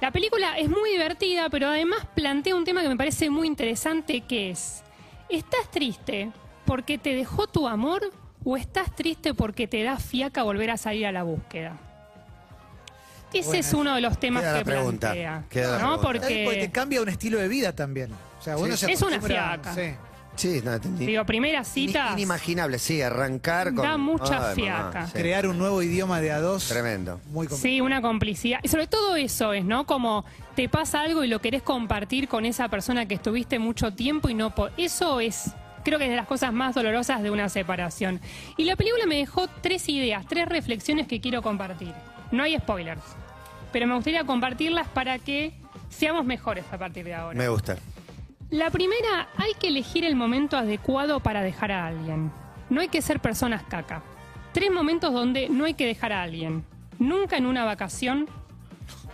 La 0.00 0.10
película 0.10 0.56
es 0.58 0.68
muy 0.68 0.90
divertida, 0.92 1.48
pero 1.50 1.68
además 1.68 2.06
plantea 2.14 2.54
un 2.54 2.64
tema 2.64 2.82
que 2.82 2.88
me 2.88 2.96
parece 2.96 3.28
muy 3.28 3.46
interesante, 3.46 4.22
que 4.22 4.50
es, 4.50 4.82
¿estás 5.28 5.70
triste 5.70 6.30
porque 6.64 6.96
te 6.98 7.14
dejó 7.14 7.46
tu 7.46 7.68
amor 7.68 8.10
o 8.44 8.56
estás 8.56 8.94
triste 8.94 9.34
porque 9.34 9.66
te 9.66 9.82
da 9.82 9.98
fiaca 9.98 10.42
volver 10.42 10.70
a 10.70 10.76
salir 10.78 11.06
a 11.06 11.12
la 11.12 11.22
búsqueda? 11.22 11.76
Ese 13.32 13.58
es 13.58 13.72
uno 13.74 13.94
de 13.94 14.00
los 14.00 14.18
temas 14.18 14.42
Queda 14.42 14.52
la 14.54 14.58
que 14.58 14.64
pregunta, 14.64 15.06
plantea. 15.08 15.44
queda 15.50 15.72
la 15.76 15.82
¿no? 15.82 16.00
pregunta. 16.00 16.26
Porque 16.44 16.56
te 16.60 16.70
cambia 16.72 17.00
un 17.00 17.08
estilo 17.10 17.38
de 17.38 17.46
vida 17.46 17.72
también. 17.74 18.10
O 18.40 18.42
sea, 18.42 18.56
uno 18.56 18.76
Sí. 18.76 18.86
se 18.86 18.92
Es 18.92 19.02
una 19.02 19.20
fiaca. 19.20 19.72
Sí. 19.74 19.92
Sí, 20.40 20.60
no 20.64 20.72
entendí. 20.72 21.06
digo, 21.06 21.24
primera 21.24 21.64
cita. 21.64 22.10
Inimaginable, 22.14 22.78
sí, 22.78 23.02
arrancar 23.02 23.74
con. 23.74 23.84
Da 23.84 23.96
mucha 23.96 24.34
Ay, 24.34 24.40
mamá, 24.40 24.54
fiaca. 24.54 25.06
sí. 25.06 25.12
Crear 25.12 25.46
un 25.46 25.58
nuevo 25.58 25.82
idioma 25.82 26.20
de 26.20 26.32
a 26.32 26.40
dos. 26.40 26.68
Tremendo. 26.68 27.20
Muy 27.26 27.46
complicado. 27.46 27.62
Sí, 27.62 27.80
una 27.80 28.00
complicidad. 28.00 28.60
Y 28.62 28.68
sobre 28.68 28.86
todo 28.86 29.16
eso 29.16 29.52
es, 29.52 29.64
¿no? 29.64 29.86
Como 29.86 30.24
te 30.54 30.68
pasa 30.68 31.02
algo 31.02 31.24
y 31.24 31.28
lo 31.28 31.40
querés 31.40 31.62
compartir 31.62 32.28
con 32.28 32.44
esa 32.46 32.68
persona 32.68 33.06
que 33.06 33.14
estuviste 33.14 33.58
mucho 33.58 33.92
tiempo 33.92 34.28
y 34.28 34.34
no... 34.34 34.54
po- 34.54 34.70
Eso 34.76 35.20
es, 35.20 35.50
creo 35.84 35.98
que 35.98 36.04
es 36.04 36.10
de 36.10 36.16
las 36.16 36.26
cosas 36.26 36.52
más 36.52 36.74
dolorosas 36.74 37.22
de 37.22 37.30
una 37.30 37.48
separación. 37.48 38.20
Y 38.56 38.64
la 38.64 38.76
película 38.76 39.06
me 39.06 39.16
dejó 39.16 39.46
tres 39.60 39.88
ideas, 39.88 40.24
tres 40.28 40.48
reflexiones 40.48 41.06
que 41.06 41.20
quiero 41.20 41.42
compartir. 41.42 41.92
No 42.32 42.42
hay 42.42 42.56
spoilers, 42.58 43.02
pero 43.72 43.86
me 43.86 43.94
gustaría 43.94 44.24
compartirlas 44.24 44.88
para 44.88 45.18
que 45.18 45.52
seamos 45.88 46.24
mejores 46.24 46.64
a 46.72 46.78
partir 46.78 47.04
de 47.04 47.14
ahora. 47.14 47.36
Me 47.38 47.48
gusta. 47.48 47.76
La 48.50 48.68
primera, 48.70 49.28
hay 49.36 49.54
que 49.54 49.68
elegir 49.68 50.04
el 50.04 50.16
momento 50.16 50.56
adecuado 50.56 51.20
para 51.20 51.42
dejar 51.42 51.70
a 51.70 51.86
alguien. 51.86 52.32
No 52.68 52.80
hay 52.80 52.88
que 52.88 53.00
ser 53.00 53.20
personas 53.20 53.62
caca. 53.62 54.02
Tres 54.52 54.72
momentos 54.72 55.12
donde 55.12 55.48
no 55.48 55.66
hay 55.66 55.74
que 55.74 55.86
dejar 55.86 56.12
a 56.12 56.22
alguien. 56.22 56.64
Nunca 56.98 57.36
en 57.36 57.46
una 57.46 57.64
vacación, 57.64 58.28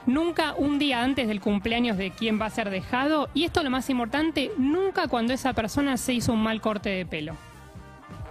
nunca 0.07 0.55
un 0.57 0.79
día 0.79 1.03
antes 1.03 1.29
del 1.29 1.43
cumpleaños 1.43 1.99
de 1.99 2.13
quien 2.13 2.41
va 2.41 2.47
a 2.47 2.51
ser 2.51 2.71
dejado 2.71 3.29
y 3.35 3.45
esto 3.45 3.63
lo 3.63 3.69
más 3.69 3.91
importante, 3.91 4.53
nunca 4.57 5.07
cuando 5.07 5.35
esa 5.35 5.53
persona 5.53 5.99
se 5.99 6.15
hizo 6.15 6.33
un 6.33 6.43
mal 6.43 6.63
corte 6.63 6.89
de 6.89 7.05
pelo. 7.05 7.37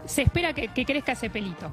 Se 0.05 0.23
espera 0.23 0.53
que, 0.53 0.85
crezca 0.85 1.11
ese 1.11 1.29
pelito. 1.29 1.71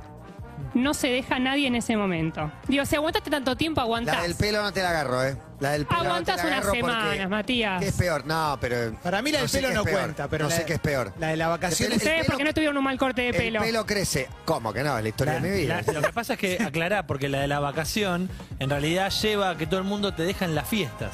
No 0.74 0.92
se 0.92 1.08
deja 1.08 1.36
a 1.36 1.38
nadie 1.38 1.66
en 1.66 1.74
ese 1.74 1.96
momento. 1.96 2.52
Digo, 2.68 2.84
si 2.84 2.96
aguantaste 2.96 3.30
tanto 3.30 3.56
tiempo, 3.56 3.80
aguantás. 3.80 4.16
La 4.16 4.22
del 4.24 4.34
pelo 4.34 4.62
no 4.62 4.72
te 4.72 4.82
la 4.82 4.90
agarro, 4.90 5.24
¿eh? 5.24 5.36
La 5.62 5.70
del 5.72 5.86
pelo 5.86 6.00
Aguantás 6.00 6.36
no 6.38 6.42
te 6.42 6.50
la 6.50 6.56
unas 6.56 6.66
agarro 6.66 6.80
porque- 6.80 6.96
semanas, 7.02 7.30
Matías. 7.30 7.80
¿Qué 7.80 7.88
es 7.88 7.94
peor? 7.94 8.26
No, 8.26 8.58
pero. 8.60 8.92
Para 9.02 9.22
mí 9.22 9.30
la 9.30 9.38
del 9.38 9.48
sé 9.48 9.58
pelo 9.58 9.68
qué 9.68 9.74
no 9.74 9.84
peor. 9.84 10.00
cuenta, 10.00 10.28
pero 10.28 10.44
No 10.44 10.50
la 10.50 10.56
sé 10.56 10.64
qué 10.64 10.72
es 10.74 10.78
peor. 10.80 11.12
la 11.18 11.28
de 11.28 11.36
la 11.36 11.48
vacación 11.48 11.92
El 11.92 11.98
Ustedes 11.98 12.22
pelo- 12.22 12.26
porque 12.26 12.44
no 12.44 12.52
tuvieron 12.52 12.76
un 12.76 12.84
mal 12.84 12.98
corte 12.98 13.22
de 13.22 13.32
pelo. 13.32 13.60
El 13.60 13.66
pelo 13.66 13.86
crece. 13.86 14.28
¿Cómo 14.44 14.72
que 14.72 14.82
no? 14.82 14.96
Es 14.98 15.02
la 15.04 15.08
historia 15.08 15.34
La- 15.34 15.40
de 15.40 15.48
mi 15.50 15.56
vida. 15.56 15.80
la- 15.86 15.92
lo 15.92 16.02
que 16.02 16.12
pasa 16.12 16.32
es 16.34 16.38
que 16.40 16.58
aclará, 16.62 17.06
porque 17.06 17.28
la 17.28 17.40
de 17.40 17.46
la 17.48 17.60
vacación 17.60 18.28
en 18.58 18.68
realidad 18.70 19.10
lleva 19.22 19.50
a 19.50 19.56
que 19.56 19.66
todo 19.66 19.78
el 19.78 19.86
mundo 19.86 20.12
te 20.12 20.24
deja 20.24 20.44
en 20.44 20.54
las 20.56 20.68
fiestas. 20.68 21.12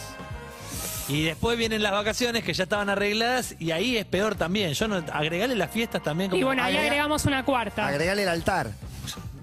Y 1.09 1.25
después 1.25 1.57
vienen 1.57 1.83
las 1.83 1.93
vacaciones 1.93 2.43
que 2.45 2.53
ya 2.53 2.65
estaban 2.65 2.91
arregladas 2.91 3.55
y 3.59 3.71
ahí 3.71 3.97
es 3.97 4.05
peor 4.05 4.35
también. 4.35 4.73
Yo 4.75 4.89
no 4.89 4.97
agregarle 5.13 5.57
las 5.57 5.71
fiestas 5.71 6.03
también 6.03 6.31
como 6.31 6.41
Y 6.41 6.45
bueno, 6.45 6.63
ahí 6.63 6.75
Agrega- 6.75 6.87
agregamos 6.87 7.25
una 7.25 7.45
cuarta. 7.45 7.87
Agregale 7.87 8.23
el 8.25 8.29
altar. 8.29 8.71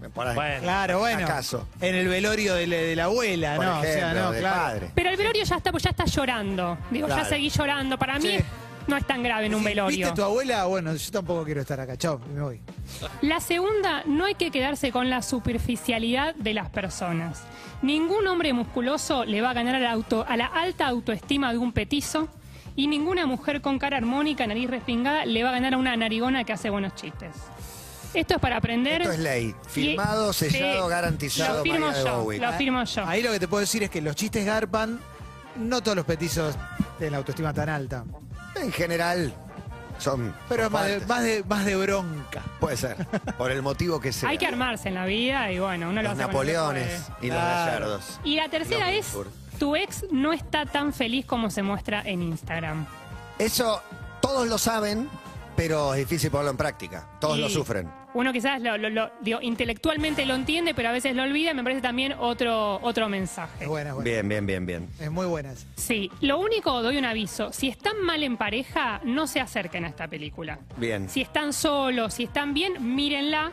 Por 0.10 0.28
ahí. 0.28 0.36
Bueno. 0.36 0.62
Claro, 0.62 1.00
bueno. 1.00 1.25
¿Acaso? 1.25 1.68
En 1.81 1.96
el 1.96 2.07
velorio 2.07 2.56
de 2.56 2.68
la, 2.68 2.75
de 2.78 2.96
la 2.96 3.04
abuela, 3.06 3.56
Por 3.56 3.66
¿no? 3.66 3.84
ejemplo, 3.84 4.07
o 4.07 4.12
sea, 4.12 4.13
no, 4.24 4.31
del 4.31 4.42
claro. 4.42 4.62
padre. 4.62 4.92
Pero 4.96 5.10
el 5.10 5.18
velorio 5.18 5.44
ya 5.44 5.56
está, 5.57 5.72
pues 5.72 5.84
ya 5.84 5.90
está 5.92 6.06
llorando. 6.06 6.78
Digo, 6.92 7.07
ya 7.07 7.25
seguí 7.25 7.50
llorando. 7.50 7.98
Para 7.98 8.19
mí 8.19 8.28
Sí. 8.38 8.44
no 8.88 8.98
es 8.98 9.06
tan 9.06 9.24
grave 9.24 9.46
en 9.48 9.56
un 9.56 9.63
velorio. 9.63 9.98
¿Viste 9.98 10.13
tu 10.16 10.24
abuela? 10.24 10.66
Bueno, 10.66 10.94
yo 10.96 11.12
tampoco 11.12 11.44
quiero 11.44 11.62
estar 11.62 11.80
acá. 11.80 11.98
Chao, 11.98 12.19
me 12.34 12.42
voy. 12.42 12.62
La 13.22 13.40
segunda, 13.40 14.04
no 14.06 14.25
hay 14.25 14.36
que 14.36 14.52
quedarse 14.52 14.92
con 14.92 15.10
la 15.10 15.22
superficialidad 15.22 16.36
de 16.36 16.54
las 16.54 16.69
personas. 16.69 17.42
Ningún 17.81 18.25
hombre 18.28 18.54
musculoso 18.54 19.25
le 19.25 19.42
va 19.42 19.51
a 19.51 19.54
ganar 19.54 19.75
a 19.75 19.80
la, 19.80 19.92
auto- 19.92 20.25
a 20.28 20.38
la 20.38 20.46
alta 20.46 20.88
autoestima 20.88 21.51
de 21.51 21.58
un 21.58 21.72
petizo 21.74 22.28
y 22.75 22.88
ninguna 22.88 23.25
mujer 23.25 23.62
con 23.62 23.80
cara 23.80 23.98
armónica, 23.98 24.46
nariz 24.48 24.69
respingada, 24.69 25.25
le 25.25 25.44
va 25.44 25.50
a 25.50 25.54
ganar 25.54 25.74
a 25.75 25.78
una 25.78 25.96
narigona 25.96 26.44
que 26.44 26.54
hace 26.54 26.69
buenos 26.69 26.94
chistes. 26.96 27.31
Esto 28.13 28.36
es 28.36 28.40
para 28.40 28.57
aprender. 28.57 29.02
Esto 29.02 29.13
es 29.13 29.19
ley. 29.19 29.56
Firmado, 29.68 30.31
Y- 30.31 30.34
sellado, 30.34 30.84
sí, 30.86 30.90
garantizado, 30.90 31.57
Lo 31.57 31.63
firmo 31.63 31.88
María 31.88 32.04
yo, 32.04 32.22
Bowie. 32.22 32.40
lo 32.40 32.54
firmo 32.54 32.84
yo. 32.84 33.06
Ahí 33.06 33.22
lo 33.22 33.31
que 33.31 33.40
te 33.40 33.48
puedo 33.48 33.62
decir 33.62 33.84
es 33.84 33.90
que 33.90 34.02
los 34.02 34.16
chistes 34.16 34.46
garpan, 34.46 35.00
no 35.58 35.82
todos 35.82 35.96
los 35.98 36.06
petizos 36.06 36.56
tienen 36.98 37.12
la 37.13 37.18
autoestima 37.20 37.53
tan 37.53 37.70
alta. 37.70 38.03
En 38.56 38.72
general, 38.72 39.34
son. 40.00 40.34
Pero 40.50 40.63
son 40.63 40.74
más 40.74 40.86
de, 40.88 41.00
más, 41.06 41.24
de, 41.24 41.44
más 41.44 41.65
de 41.65 41.75
bronca. 41.75 42.41
Puede 42.60 42.77
ser. 42.77 42.96
Por 43.38 43.51
el 43.51 43.62
motivo 43.62 44.00
que 44.00 44.13
sea. 44.13 44.30
Hay 44.30 44.38
que 44.38 44.46
armarse 44.48 44.88
en 44.89 44.96
la 44.96 45.06
vida 45.06 45.51
y 45.51 45.60
bueno, 45.60 45.89
uno 45.89 46.01
lo 46.01 46.10
Los 46.10 46.12
hace 46.13 46.24
cuando 46.32 46.51
Napoleones 46.53 47.01
puede. 47.01 47.27
y 47.27 47.30
los 47.30 47.38
Claro. 47.38 47.65
gallardos. 47.65 48.20
Y 48.24 48.36
la 48.38 48.50
tercera 48.50 48.91
es, 48.91 49.08
tu 49.60 49.75
ex 49.75 50.06
no 50.12 50.32
está 50.34 50.65
tan 50.65 50.94
feliz 50.94 51.25
como 51.25 51.50
se 51.50 51.63
muestra 51.63 52.01
en 52.06 52.22
Instagram. 52.22 52.86
Eso 53.39 53.82
todos 54.22 54.48
lo 54.48 54.58
saben, 54.58 55.10
pero 55.56 55.94
es 55.94 56.00
difícil 56.00 56.30
ponerlo 56.32 56.52
en 56.52 56.58
práctica. 56.58 57.10
Todos 57.20 57.38
Y 57.38 57.42
lo 57.42 57.50
sufren. 57.50 57.90
Uno 58.14 58.32
quizás 58.32 58.62
lo, 58.62 58.78
lo- 58.78 58.90
lo- 58.90 59.12
digo, 59.22 59.42
intelectualmente 59.42 60.26
lo 60.26 60.36
entiende, 60.36 60.74
pero 60.74 60.90
a 60.90 60.92
veces 60.94 61.16
lo 61.16 61.24
olvida. 61.24 61.54
Me 61.54 61.64
parece 61.64 61.82
también 61.82 62.14
otro, 62.18 62.80
otro 62.82 63.10
mensaje. 63.10 63.64
Es 63.64 63.68
buena, 63.68 63.90
es 63.90 63.96
buena. 63.96 64.10
Bien, 64.10 64.28
bien, 64.30 64.46
bien, 64.46 64.66
bien. 64.66 64.90
Es 65.00 65.12
muy 65.12 65.26
buena. 65.26 65.52
esa. 65.52 65.66
Sí, 65.76 66.10
lo 66.22 66.40
único, 66.40 66.82
doy 66.82 66.98
un 66.98 67.06
aviso. 67.06 67.52
Si 67.52 67.68
están 67.68 68.02
mal 68.04 68.24
en 68.24 68.38
pareja, 68.38 69.02
no 69.04 69.28
se 69.28 69.42
acerquen 69.42 69.84
a 69.86 69.90
esta 69.90 70.08
película. 70.08 70.60
Bien. 70.78 71.10
Si 71.10 71.22
están 71.22 71.52
solos, 71.52 72.14
si 72.14 72.24
están 72.24 72.54
bien, 72.54 72.96
mírenla. 72.96 73.52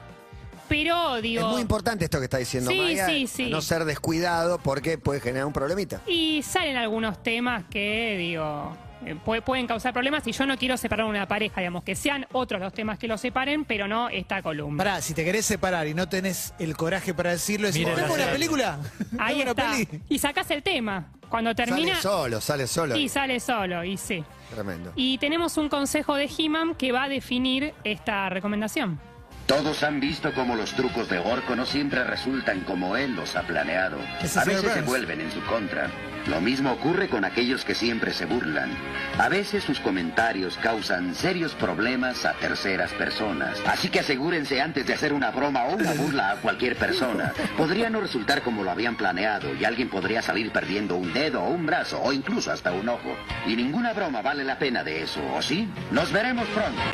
Pero 0.69 1.21
digo... 1.21 1.45
Es 1.47 1.53
muy 1.53 1.61
importante 1.61 2.05
esto 2.05 2.19
que 2.19 2.25
está 2.25 2.39
diciendo 2.39 2.71
Sí, 2.71 2.79
Maya. 2.79 3.07
sí, 3.07 3.27
sí. 3.27 3.51
No 3.51 3.61
ser 3.61 3.85
descuidado 3.85 4.59
porque 4.59 4.97
puede 4.97 5.21
generar 5.21 5.45
un 5.47 5.53
problemita. 5.53 6.01
Y 6.07 6.43
salen 6.43 6.77
algunos 6.77 7.23
temas 7.23 7.65
que, 7.69 8.17
digo, 8.17 8.75
eh, 9.07 9.17
pu- 9.25 9.43
pueden 9.43 9.67
causar 9.67 9.93
problemas 9.93 10.27
y 10.27 10.33
yo 10.33 10.47
no 10.47 10.57
quiero 10.57 10.77
separar 10.77 11.07
una 11.07 11.27
pareja, 11.29 11.61
digamos, 11.61 11.85
que 11.85 11.95
sean 11.95 12.27
otros 12.33 12.61
los 12.61 12.73
temas 12.73 12.99
que 12.99 13.09
los 13.09 13.21
separen, 13.21 13.65
pero 13.65 13.89
no 13.89 14.09
esta 14.09 14.43
columna. 14.43 14.79
Pará, 14.83 15.01
si 15.01 15.15
te 15.15 15.25
querés 15.25 15.45
separar 15.47 15.87
y 15.87 15.95
no 15.95 16.09
tenés 16.09 16.55
el 16.59 16.77
coraje 16.77 17.15
para 17.15 17.31
decirlo, 17.31 17.71
¿tengo 17.71 17.91
la 17.97 18.11
una 18.13 18.27
película? 18.33 18.79
Ahí 19.19 19.39
¿Tengo 19.39 19.51
está. 19.51 19.65
una 19.69 19.73
peli? 19.87 20.03
Y 20.09 20.19
sacás 20.19 20.51
el 20.51 20.63
tema. 20.63 21.09
Cuando 21.29 21.55
termina... 21.55 21.97
Sale 21.97 22.03
solo, 22.03 22.41
sale 22.41 22.67
solo. 22.67 22.97
Y 22.97 23.09
sale 23.09 23.41
solo, 23.41 23.83
y 23.85 23.97
sí. 23.97 24.23
Tremendo. 24.55 24.93
Y 24.97 25.17
tenemos 25.17 25.57
un 25.57 25.71
consejo 25.71 26.15
de 26.17 26.29
He-Man 26.39 26.75
que 26.75 26.93
va 26.93 27.05
a 27.05 27.09
definir 27.09 27.73
esta 27.85 28.29
recomendación. 28.29 29.01
Todos 29.47 29.83
han 29.83 29.99
visto 29.99 30.33
cómo 30.35 30.55
los 30.55 30.73
trucos 30.75 31.09
de 31.09 31.19
Orco 31.19 31.57
no 31.57 31.65
siempre 31.67 32.05
resultan 32.05 32.61
como 32.61 32.97
él 32.97 33.15
los 33.17 33.35
ha 33.35 33.43
planeado. 33.43 33.97
A 33.99 34.45
veces 34.45 34.73
se 34.73 34.83
vuelven 34.83 35.21
en 35.23 35.33
su 35.33 35.43
contra. 35.47 35.91
Lo 36.27 36.41
mismo 36.41 36.73
ocurre 36.73 37.09
con 37.09 37.25
aquellos 37.25 37.65
que 37.65 37.75
siempre 37.75 38.13
se 38.13 38.27
burlan. 38.27 38.71
A 39.19 39.29
veces 39.29 39.65
sus 39.65 39.81
comentarios 39.81 40.57
causan 40.59 41.15
serios 41.15 41.55
problemas 41.55 42.25
a 42.25 42.35
terceras 42.35 42.93
personas. 42.93 43.59
Así 43.67 43.89
que 43.89 44.01
asegúrense 44.01 44.61
antes 44.61 44.87
de 44.87 44.95
hacer 44.95 45.13
una 45.13 45.31
broma 45.31 45.65
o 45.65 45.75
una 45.75 45.93
burla 45.95 46.33
a 46.33 46.37
cualquier 46.37 46.77
persona. 46.77 47.33
Podría 47.57 47.91
no 47.91 48.01
resultar 48.01 48.43
como 48.43 48.63
lo 48.63 48.71
habían 48.71 48.97
planeado 48.97 49.55
y 49.55 49.65
alguien 49.65 49.89
podría 49.89 50.23
salir 50.23 50.53
perdiendo 50.53 50.97
un 50.97 51.13
dedo 51.13 51.43
o 51.43 51.51
un 51.51 51.67
brazo 51.67 52.01
o 52.01 52.13
incluso 52.13 52.53
hasta 52.53 52.73
un 52.73 52.89
ojo. 52.89 53.17
Y 53.47 53.57
ninguna 53.57 53.93
broma 53.93 54.23
vale 54.23 54.45
la 54.45 54.59
pena 54.59 54.85
de 54.85 55.03
eso, 55.03 55.21
¿o 55.35 55.43
sí? 55.43 55.69
Nos 55.91 56.13
veremos 56.13 56.47
pronto. 56.49 56.92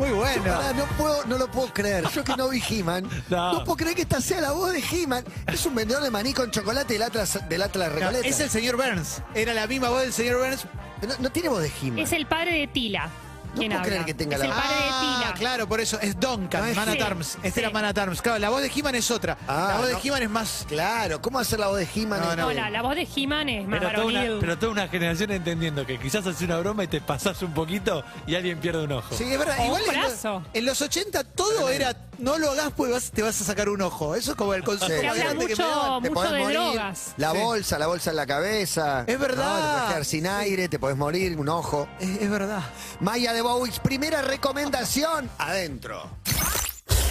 Muy 0.00 0.10
bueno. 0.10 0.42
Pará, 0.42 0.72
no, 0.72 0.84
puedo, 0.96 1.24
no 1.26 1.36
lo 1.38 1.50
puedo 1.50 1.72
creer. 1.72 2.04
Yo 2.14 2.24
que 2.24 2.34
no 2.36 2.48
vi 2.48 2.62
He-Man, 2.68 3.08
no. 3.28 3.52
No. 3.52 3.64
puedo 3.64 3.76
creer 3.76 3.94
que 3.94 4.02
esta 4.02 4.20
sea 4.20 4.40
la 4.40 4.52
voz 4.52 4.72
de 4.72 4.80
He-Man. 4.80 5.24
Es 5.46 5.64
un 5.66 5.74
vendedor 5.74 6.02
de 6.02 6.10
maní 6.10 6.32
con 6.32 6.50
chocolate 6.50 6.94
del 6.94 7.02
Atlas, 7.02 7.38
del 7.48 7.62
Atlas 7.62 7.88
No, 7.90 7.94
Recoleta. 7.96 8.26
es 8.26 8.40
el 8.40 8.48
señor 8.50 8.76
Burns. 8.76 9.22
Era 9.34 9.52
la 9.54 9.66
misma 9.66 9.90
voz 9.90 10.00
del 10.02 10.12
señor 10.12 10.38
Burns. 10.40 10.64
no, 11.06 11.14
no 11.18 11.30
tiene 11.30 11.48
voz 11.50 11.62
de 11.62 11.70
He-Man. 11.82 11.98
Es 11.98 12.12
el 12.12 12.26
padre 12.26 12.52
de 12.60 12.66
Tila. 12.66 13.10
No 13.50 13.56
puedo 13.56 13.72
habla. 13.72 13.82
creer 13.82 14.04
que 14.04 14.14
tenga 14.14 14.34
es 14.36 14.40
la 14.40 14.46
el 14.46 14.52
voz. 14.52 14.60
padre 14.62 14.76
de 14.76 14.90
Ah, 15.30 15.34
claro, 15.36 15.68
por 15.68 15.80
eso. 15.80 15.98
Es 16.00 16.18
Duncan, 16.18 16.62
No, 16.62 16.66
es 16.68 16.76
Man 16.76 16.88
at 16.88 16.94
sí, 16.94 17.00
Arms. 17.00 17.34
Este 17.36 17.50
sí. 17.52 17.60
era 17.60 17.70
Man 17.70 17.84
at 17.84 17.98
Arms. 17.98 18.22
Claro, 18.22 18.38
la 18.38 18.50
voz 18.50 18.62
de 18.62 18.70
He-Man 18.74 18.94
es 18.94 19.10
otra. 19.10 19.36
Ah, 19.48 19.66
la 19.72 19.76
voz 19.78 19.90
no. 19.92 19.98
de 19.98 20.08
He-Man 20.08 20.22
es 20.22 20.30
más... 20.30 20.64
Claro, 20.68 21.20
¿cómo 21.22 21.38
hacer 21.38 21.58
la 21.60 21.68
voz 21.68 21.78
de 21.78 21.88
He-Man? 21.94 22.20
No, 22.20 22.36
no. 22.36 22.42
No, 22.46 22.52
la, 22.52 22.70
la 22.70 22.82
voz 22.82 22.94
de 22.96 23.08
He-Man 23.14 23.48
es 23.48 23.66
más 23.66 23.78
Pero 23.80 23.92
toda, 23.92 24.06
una, 24.06 24.18
varonil. 24.20 24.40
pero 24.40 24.58
toda 24.58 24.72
una 24.72 24.88
generación 24.88 25.30
entendiendo 25.32 25.86
que 25.86 25.98
quizás 25.98 26.26
haces 26.26 26.42
una 26.42 26.58
broma 26.58 26.84
y 26.84 26.88
te 26.88 27.00
pasas 27.00 27.40
un 27.42 27.52
poquito 27.54 28.04
y 28.26 28.34
alguien 28.34 28.58
pierde 28.58 28.84
un 28.84 28.92
ojo. 28.92 29.14
Sí, 29.14 29.24
es 29.24 29.38
verdad. 29.38 29.56
O 29.60 29.64
Igual 29.66 29.82
un 29.88 29.94
en, 29.94 30.02
los, 30.02 30.24
en 30.52 30.64
los 30.64 30.80
80 30.82 31.24
todo 31.24 31.70
era... 31.70 31.94
No 32.20 32.38
lo 32.38 32.50
hagas 32.50 32.72
porque 32.76 32.92
vas- 32.92 33.10
te 33.10 33.22
vas 33.22 33.40
a 33.40 33.44
sacar 33.44 33.68
un 33.68 33.80
ojo. 33.82 34.14
Eso 34.14 34.32
es 34.32 34.36
como 34.36 34.52
el 34.54 34.62
consejo 34.62 34.90
Se 34.90 35.00
Se 35.00 35.02
más 35.06 35.12
habla 35.12 35.24
grande 35.24 35.46
que 35.46 35.56
me 35.56 35.64
mucho. 35.64 36.00
Te 36.02 36.08
mucho 36.10 36.12
podés 36.14 36.32
de 36.32 36.38
morir. 36.38 36.58
drogas. 36.58 37.12
La 37.16 37.32
Sí. 37.32 37.38
bolsa, 37.38 37.78
la 37.78 37.86
bolsa 37.86 38.10
en 38.10 38.16
la 38.16 38.26
cabeza. 38.26 39.04
Es 39.06 39.18
verdad. 39.18 39.44
No, 39.44 39.56
te 39.66 39.72
podés 39.72 39.88
quedar 39.88 40.04
sin 40.04 40.26
aire, 40.26 40.68
te 40.68 40.78
podés 40.78 40.96
morir, 40.96 41.38
un 41.38 41.48
ojo. 41.48 41.88
Es, 41.98 42.08
es 42.20 42.30
verdad. 42.30 42.62
Maya 43.00 43.32
de 43.32 43.42
Bowix, 43.42 43.78
primera 43.80 44.22
recomendación, 44.22 45.30
adentro. 45.38 46.10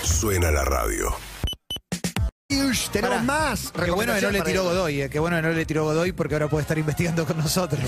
Suena 0.04 0.51
la 0.51 0.63
radio. 0.63 1.16
Ush, 2.51 2.89
tenemos 2.89 3.18
Pará. 3.18 3.24
más. 3.24 3.72
Qué 3.72 3.92
bueno 3.92 4.13
que 4.13 4.22
no 4.22 4.30
recomendación 4.30 4.34
le 4.34 4.39
para 4.39 4.50
tiró 4.51 4.63
ir. 4.63 4.70
Godoy, 4.70 5.01
eh. 5.04 5.10
Qué 5.10 5.20
bueno 5.20 5.36
que 5.38 5.42
no 5.44 5.50
le 5.51 5.66
tiró 5.66 5.84
Godoy 5.86 6.12
porque 6.13 6.36
ahora 6.36 6.48
puede 6.50 6.62
estar 6.63 6.78
investigando 6.78 7.25
con 7.25 7.38
nosotros. 7.38 7.82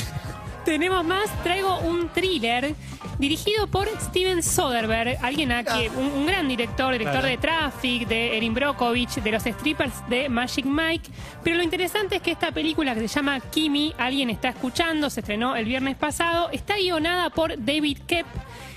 Tenemos 0.66 1.04
más, 1.04 1.30
traigo 1.44 1.80
un 1.80 2.10
thriller 2.10 2.76
dirigido 3.18 3.68
por 3.68 3.88
Steven 4.00 4.44
Soderbergh, 4.44 5.18
alguien 5.24 5.52
a 5.52 5.64
que, 5.64 5.90
un, 5.90 6.06
un 6.06 6.26
gran 6.26 6.48
director, 6.48 6.92
director 6.94 7.22
Claro. 7.22 7.28
de 7.28 7.38
Traffic, 7.38 8.08
de 8.08 8.38
Erin 8.38 8.54
Brockovich, 8.54 9.16
de 9.16 9.32
los 9.32 9.44
strippers 9.44 10.08
de 10.08 10.30
Magic 10.30 10.66
Mike. 10.66 11.10
Pero 11.44 11.58
lo 11.58 11.64
interesante 11.64 12.18
es 12.18 12.22
que 12.22 12.32
esta 12.32 12.52
película 12.52 12.94
que 12.94 13.02
se 13.02 13.08
llama 13.08 13.40
Kimi, 13.40 13.94
alguien 13.98 14.30
está 14.30 14.50
escuchando, 14.50 15.10
se 15.10 15.22
estrenó 15.22 15.56
el 15.56 15.66
viernes 15.66 15.98
pasado, 15.98 16.50
está 16.52 16.76
guionada 16.78 17.32
por 17.32 17.54
David 17.64 17.98
Kep, 18.08 18.26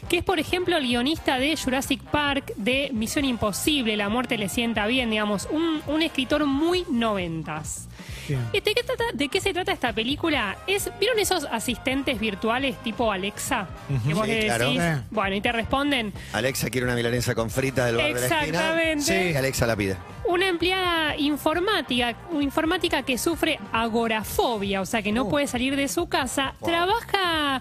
que 0.08 0.18
es 0.18 0.24
por 0.24 0.38
ejemplo 0.38 0.76
el 0.76 0.86
guionista 0.86 1.38
de 1.38 1.56
Jurassic 1.56 2.02
Park, 2.02 2.52
de 2.56 2.90
Misión 2.92 3.24
Imposible, 3.24 3.96
La 3.96 4.08
muerte 4.08 4.36
le 4.38 4.48
sienta 4.48 4.86
bien, 4.86 5.10
digamos, 5.10 5.48
un, 5.50 5.80
un 5.86 6.02
escritor 6.02 6.44
muy 6.46 6.84
noventas. 6.90 7.88
¿Y 8.26 8.60
¿De 8.60 8.62
qué, 8.74 8.82
trata- 8.82 9.04
¿De 9.12 9.28
qué 9.28 9.38
se 9.40 9.52
trata 9.52 9.72
esta 9.72 9.92
película? 9.92 10.56
Es, 10.66 10.90
¿Vieron 10.98 11.18
esos 11.18 11.44
asistentes 11.44 12.18
virtuales 12.18 12.74
tipo 12.82 13.12
Alexa? 13.12 13.68
Que 14.06 14.14
vos 14.14 14.24
Sí, 14.24 14.32
le 14.32 14.44
claro. 14.46 14.64
decís, 14.66 14.80
Eh. 14.80 15.02
bueno, 15.10 15.36
y 15.36 15.40
te 15.42 15.52
responden, 15.52 16.12
Alexa 16.32 16.70
quiere 16.70 16.86
una 16.86 16.96
milanesa 16.96 17.34
con 17.34 17.50
fritas 17.50 17.84
del 17.86 17.96
bar 17.96 18.06
de 18.06 18.12
la 18.14 18.18
esquina. 18.26 18.44
Exactamente. 18.46 19.30
Y 19.32 19.36
Alexa 19.36 19.66
la 19.66 19.76
pide. 19.76 19.96
una 20.26 20.48
empleada 20.48 21.16
informática, 21.18 22.14
informática 22.40 23.02
que 23.02 23.18
sufre 23.18 23.58
agorafobia, 23.72 24.80
o 24.80 24.86
sea 24.86 25.02
que 25.02 25.12
no 25.12 25.28
puede 25.28 25.46
salir 25.46 25.76
de 25.76 25.86
su 25.88 26.08
casa, 26.08 26.54
trabaja, 26.64 27.60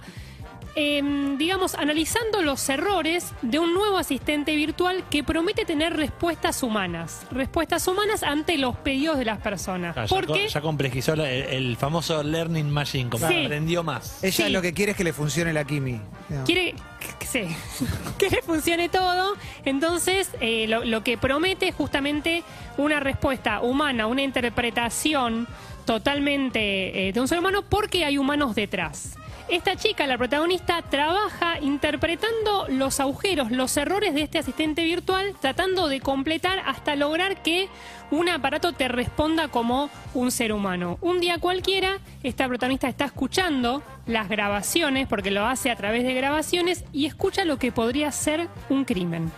em, 0.76 1.38
digamos, 1.38 1.76
analizando 1.76 2.42
los 2.42 2.68
errores 2.70 3.32
de 3.42 3.60
un 3.60 3.74
nuevo 3.74 3.98
asistente 3.98 4.56
virtual 4.56 5.04
que 5.10 5.24
promete 5.24 5.66
tener 5.66 5.96
respuestas 5.96 6.64
humanas, 6.64 7.26
respuestas 7.32 7.88
humanas 7.88 8.24
ante 8.24 8.58
los 8.58 8.76
pedidos 8.78 9.18
de 9.18 9.26
las 9.26 9.40
personas. 9.40 9.96
Ah, 9.98 10.06
ya, 10.06 10.10
¿Por 10.16 10.26
co- 10.28 10.34
qué? 10.34 10.48
ya 10.48 10.62
complejizó 10.62 11.16
la- 11.16 11.30
el, 11.30 11.44
el 11.44 11.78
famoso 11.78 12.24
Learning 12.24 12.70
Machine, 12.70 13.10
como 13.10 13.28
Sí. 13.28 13.46
aprendió 13.46 13.84
más. 13.84 14.24
Ella 14.24 14.46
Sí. 14.48 14.52
lo 14.52 14.62
que 14.62 14.74
quiere 14.74 14.92
es 14.94 14.98
que 14.98 15.04
le 15.04 15.14
funcione 15.14 15.54
la 15.54 15.64
Kimi. 15.66 16.00
No. 16.30 16.44
quiere 16.46 16.74
que, 17.20 17.26
sí, 17.28 17.42
que 18.18 18.30
le 18.30 18.42
funcione 18.42 18.90
todo. 18.90 19.36
Entonces, 19.66 20.30
eh, 20.42 20.66
lo, 20.68 20.84
lo 20.86 21.04
que 21.04 21.18
promete 21.18 21.68
es 21.68 21.76
justamente 21.76 22.44
una 22.78 23.00
respuesta 23.00 23.62
humana, 23.62 24.08
una 24.08 24.22
interpretación 24.24 25.48
totalmente 25.86 27.08
eh, 27.10 27.14
de 27.14 27.20
un 27.20 27.28
ser 27.28 27.40
humano 27.40 27.62
porque 27.68 28.06
hay 28.06 28.18
humanos 28.18 28.56
detrás. 28.56 29.16
Esta 29.50 29.76
chica, 29.76 30.08
la 30.08 30.18
protagonista, 30.18 30.82
trabaja 30.82 31.60
interpretando 31.60 32.66
los 32.70 33.00
agujeros, 33.00 33.52
los 33.52 33.76
errores 33.78 34.14
de 34.14 34.22
este 34.22 34.40
asistente 34.40 34.84
virtual, 34.84 35.36
tratando 35.42 35.90
de 35.90 36.00
completar 36.00 36.60
hasta 36.66 36.96
lograr 36.96 37.44
que 37.44 37.68
un 38.10 38.30
aparato 38.30 38.72
te 38.72 38.88
responda 38.88 39.50
como 39.50 39.90
un 40.14 40.32
ser 40.32 40.54
humano. 40.54 40.98
Un 41.02 41.20
día 41.20 41.40
cualquiera, 41.40 42.00
esta 42.24 42.48
protagonista 42.48 42.88
está 42.88 43.06
escuchando 43.06 43.84
las 44.08 44.30
grabaciones, 44.30 45.08
porque 45.08 45.30
lo 45.30 45.46
hace 45.46 45.70
a 45.72 45.76
través 45.76 46.04
de 46.04 46.14
grabaciones, 46.14 46.86
y 46.94 47.06
escucha 47.06 47.44
lo 47.44 47.58
que 47.58 47.72
podría 47.72 48.12
ser 48.12 48.48
un 48.70 48.86
crimen. 48.86 49.32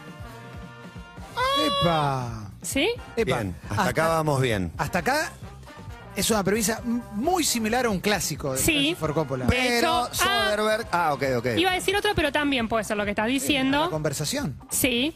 ¡Epa! 1.81 2.51
¿Sí? 2.61 2.89
¡Epa! 3.17 3.37
Bien, 3.37 3.55
hasta 3.69 3.89
acá 3.89 4.07
vamos 4.07 4.39
bien. 4.39 4.71
Hasta 4.77 4.99
acá 4.99 5.31
es 6.15 6.29
una 6.31 6.43
premisa 6.43 6.81
muy 7.13 7.43
similar 7.43 7.85
a 7.85 7.89
un 7.89 7.99
clásico 7.99 8.53
de 8.53 8.59
Sí. 8.59 8.95
Francis 8.97 9.15
Coppola. 9.15 9.45
De 9.45 9.55
Pero 9.55 9.77
hecho, 10.07 10.09
ah, 10.23 10.45
Soderbergh. 10.49 10.87
Ah, 10.91 11.13
ok, 11.13 11.23
ok. 11.37 11.45
Iba 11.57 11.71
a 11.71 11.75
decir 11.75 11.95
otro, 11.95 12.11
pero 12.15 12.31
también 12.31 12.67
puede 12.67 12.83
ser 12.83 12.97
lo 12.97 13.03
que 13.05 13.11
estás 13.11 13.25
La 13.27 13.31
diciendo. 13.33 13.89
conversación. 13.89 14.55
Sí. 14.69 15.13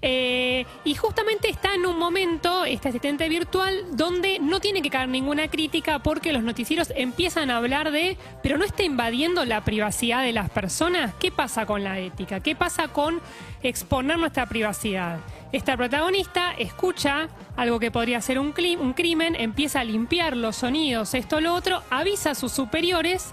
Eh, 0.00 0.64
y 0.84 0.94
justamente 0.94 1.48
está 1.48 1.74
en 1.74 1.84
un 1.84 1.98
momento, 1.98 2.64
este 2.64 2.88
asistente 2.88 3.28
virtual, 3.28 3.84
donde 3.92 4.38
no 4.38 4.60
tiene 4.60 4.80
que 4.82 4.90
caer 4.90 5.08
ninguna 5.08 5.48
crítica 5.48 5.98
porque 5.98 6.32
los 6.32 6.42
noticieros 6.42 6.92
empiezan 6.94 7.50
a 7.50 7.56
hablar 7.56 7.90
de, 7.90 8.16
pero 8.42 8.58
no 8.58 8.64
está 8.64 8.84
invadiendo 8.84 9.44
la 9.44 9.64
privacidad 9.64 10.22
de 10.22 10.32
las 10.32 10.50
personas. 10.50 11.14
¿Qué 11.18 11.32
pasa 11.32 11.66
con 11.66 11.82
la 11.82 11.98
ética? 11.98 12.40
¿Qué 12.40 12.54
pasa 12.54 12.88
con 12.88 13.20
exponer 13.62 14.18
nuestra 14.18 14.46
privacidad? 14.46 15.18
Esta 15.50 15.76
protagonista 15.76 16.52
escucha 16.52 17.28
algo 17.56 17.80
que 17.80 17.90
podría 17.90 18.20
ser 18.20 18.38
un, 18.38 18.54
un 18.80 18.92
crimen, 18.92 19.34
empieza 19.34 19.80
a 19.80 19.84
limpiar 19.84 20.36
los 20.36 20.56
sonidos, 20.56 21.14
esto, 21.14 21.40
lo 21.40 21.54
otro, 21.54 21.82
avisa 21.90 22.32
a 22.32 22.34
sus 22.34 22.52
superiores 22.52 23.32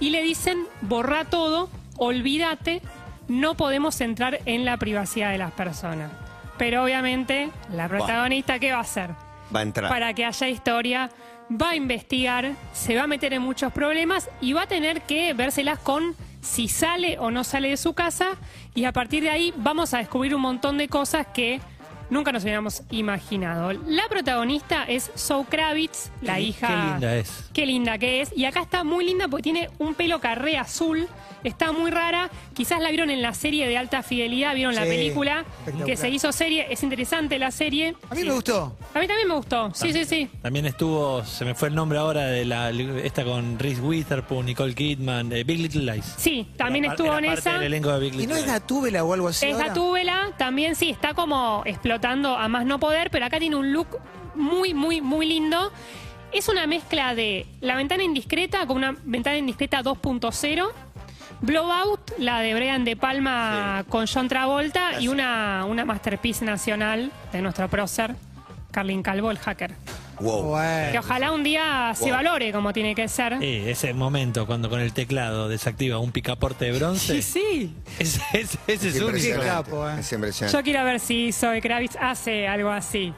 y 0.00 0.10
le 0.10 0.22
dicen, 0.22 0.66
borra 0.80 1.24
todo, 1.24 1.70
olvídate, 1.96 2.82
no 3.32 3.54
podemos 3.54 4.00
entrar 4.02 4.40
en 4.44 4.64
la 4.64 4.76
privacidad 4.76 5.32
de 5.32 5.38
las 5.38 5.52
personas. 5.52 6.12
Pero 6.58 6.84
obviamente, 6.84 7.50
la 7.72 7.88
protagonista, 7.88 8.58
¿qué 8.58 8.72
va 8.72 8.78
a 8.78 8.82
hacer? 8.82 9.10
Va 9.54 9.60
a 9.60 9.62
entrar. 9.62 9.88
Para 9.88 10.12
que 10.12 10.26
haya 10.26 10.48
historia, 10.48 11.10
va 11.50 11.70
a 11.70 11.76
investigar, 11.76 12.52
se 12.74 12.94
va 12.94 13.04
a 13.04 13.06
meter 13.06 13.32
en 13.32 13.40
muchos 13.40 13.72
problemas 13.72 14.28
y 14.40 14.52
va 14.52 14.62
a 14.62 14.66
tener 14.66 15.02
que 15.02 15.32
vérselas 15.32 15.78
con 15.78 16.14
si 16.42 16.68
sale 16.68 17.18
o 17.18 17.30
no 17.30 17.42
sale 17.42 17.70
de 17.70 17.76
su 17.78 17.94
casa 17.94 18.32
y 18.74 18.84
a 18.84 18.92
partir 18.92 19.22
de 19.22 19.30
ahí 19.30 19.54
vamos 19.56 19.94
a 19.94 19.98
descubrir 19.98 20.34
un 20.34 20.42
montón 20.42 20.76
de 20.76 20.88
cosas 20.88 21.26
que 21.28 21.60
nunca 22.12 22.30
nos 22.30 22.42
hubiéramos 22.44 22.82
imaginado. 22.90 23.72
La 23.72 24.06
protagonista 24.08 24.84
es 24.84 25.10
Zoe 25.16 25.44
Kravitz, 25.46 26.10
la 26.20 26.38
hija... 26.40 26.68
Qué 26.68 26.76
linda 26.90 27.16
es. 27.16 27.44
Qué 27.52 27.66
linda 27.66 27.98
que 27.98 28.20
es. 28.20 28.32
Y 28.36 28.44
acá 28.44 28.60
está 28.60 28.84
muy 28.84 29.04
linda 29.04 29.28
porque 29.28 29.42
tiene 29.42 29.70
un 29.78 29.94
pelo 29.94 30.20
carré 30.20 30.58
azul. 30.58 31.08
Está 31.42 31.72
muy 31.72 31.90
rara. 31.90 32.30
Quizás 32.54 32.80
la 32.80 32.90
vieron 32.90 33.10
en 33.10 33.20
la 33.20 33.34
serie 33.34 33.66
de 33.66 33.76
alta 33.76 34.02
fidelidad, 34.04 34.54
vieron 34.54 34.74
la 34.76 34.82
película 34.84 35.44
que 35.86 35.96
se 35.96 36.08
hizo 36.08 36.30
serie. 36.30 36.66
Es 36.70 36.82
interesante 36.84 37.38
la 37.38 37.50
serie. 37.50 37.96
A 38.10 38.14
mí 38.14 38.22
me 38.22 38.32
gustó. 38.32 38.76
A 38.94 39.00
mí 39.00 39.08
también 39.08 39.26
me 39.26 39.34
gustó. 39.34 39.72
Sí, 39.74 39.92
sí, 39.92 40.04
sí. 40.04 40.28
También 40.40 40.66
estuvo, 40.66 41.24
se 41.24 41.44
me 41.44 41.54
fue 41.54 41.68
el 41.68 41.74
nombre 41.74 41.98
ahora 41.98 42.26
de 42.26 42.44
la 42.44 42.70
esta 42.70 43.24
con 43.24 43.58
Reese 43.58 43.80
Witherspoon, 43.80 44.46
Nicole 44.46 44.74
Kidman, 44.74 45.32
eh, 45.32 45.42
Big 45.44 45.58
Little 45.60 45.92
Lies. 45.92 46.14
Sí, 46.16 46.46
también 46.56 46.84
Era 46.84 46.94
par- 46.94 47.00
estuvo 47.06 47.18
era 47.18 47.26
en 47.26 47.34
parte 47.34 47.40
esa. 47.48 47.52
del 47.58 47.62
elenco 47.64 47.92
de 47.92 47.98
Big 48.00 48.20
¿Y 48.20 48.26
no 48.26 48.36
es. 48.36 48.46
Gatúbela 48.46 49.02
o 49.02 49.12
algo 49.12 49.28
así? 49.28 49.46
Es? 49.46 49.58
Gatúbela, 49.58 50.30
también 50.38 50.76
sí, 50.76 50.90
está 50.90 51.14
como 51.14 51.62
explotando 51.64 52.01
a 52.04 52.48
más 52.48 52.66
no 52.66 52.78
poder, 52.78 53.10
pero 53.10 53.26
acá 53.26 53.38
tiene 53.38 53.56
un 53.56 53.72
look 53.72 53.98
muy, 54.34 54.74
muy, 54.74 55.00
muy 55.00 55.26
lindo. 55.26 55.72
Es 56.32 56.48
una 56.48 56.66
mezcla 56.66 57.14
de 57.14 57.46
La 57.60 57.76
ventana 57.76 58.02
indiscreta 58.02 58.66
con 58.66 58.78
una 58.78 58.96
ventana 59.04 59.36
indiscreta 59.36 59.82
2.0. 59.82 60.68
Blowout, 61.40 62.12
la 62.18 62.40
de 62.40 62.54
Brian 62.54 62.84
De 62.84 62.96
Palma 62.96 63.84
con 63.88 64.06
John 64.06 64.28
Travolta 64.28 65.00
y 65.00 65.08
una, 65.08 65.64
una 65.66 65.84
masterpiece 65.84 66.44
nacional 66.44 67.10
de 67.32 67.42
nuestro 67.42 67.68
prócer, 67.68 68.14
Carlin 68.70 69.02
Calvo, 69.02 69.30
el 69.30 69.38
hacker. 69.38 69.74
Wow. 70.20 70.42
Bueno. 70.42 70.92
Que 70.92 70.98
ojalá 70.98 71.32
un 71.32 71.42
día 71.42 71.92
se 71.96 72.04
Wow. 72.04 72.12
valore 72.12 72.52
como 72.52 72.72
tiene 72.72 72.94
que 72.94 73.08
ser. 73.08 73.38
Sí, 73.40 73.62
ese 73.66 73.92
momento 73.94 74.46
cuando 74.46 74.68
con 74.70 74.80
el 74.80 74.92
teclado 74.92 75.48
desactiva 75.48 75.98
un 75.98 76.12
picaporte 76.12 76.66
de 76.66 76.72
bronce. 76.78 77.22
sí. 77.22 77.74
Ese, 77.98 78.20
ese- 78.32 78.58
ese 78.66 78.88
es 78.88 79.00
único. 79.00 79.40
Qué 79.40 79.46
capo, 79.46 79.88
eh. 79.88 79.96
Es 80.00 80.12
impresionante. 80.12 80.56
Yo 80.58 80.62
quiero 80.62 80.84
ver 80.84 81.00
si 81.00 81.32
Zoe 81.32 81.60
Kravitz 81.60 81.96
hace 82.00 82.46
algo 82.46 82.70
así. 82.70 83.12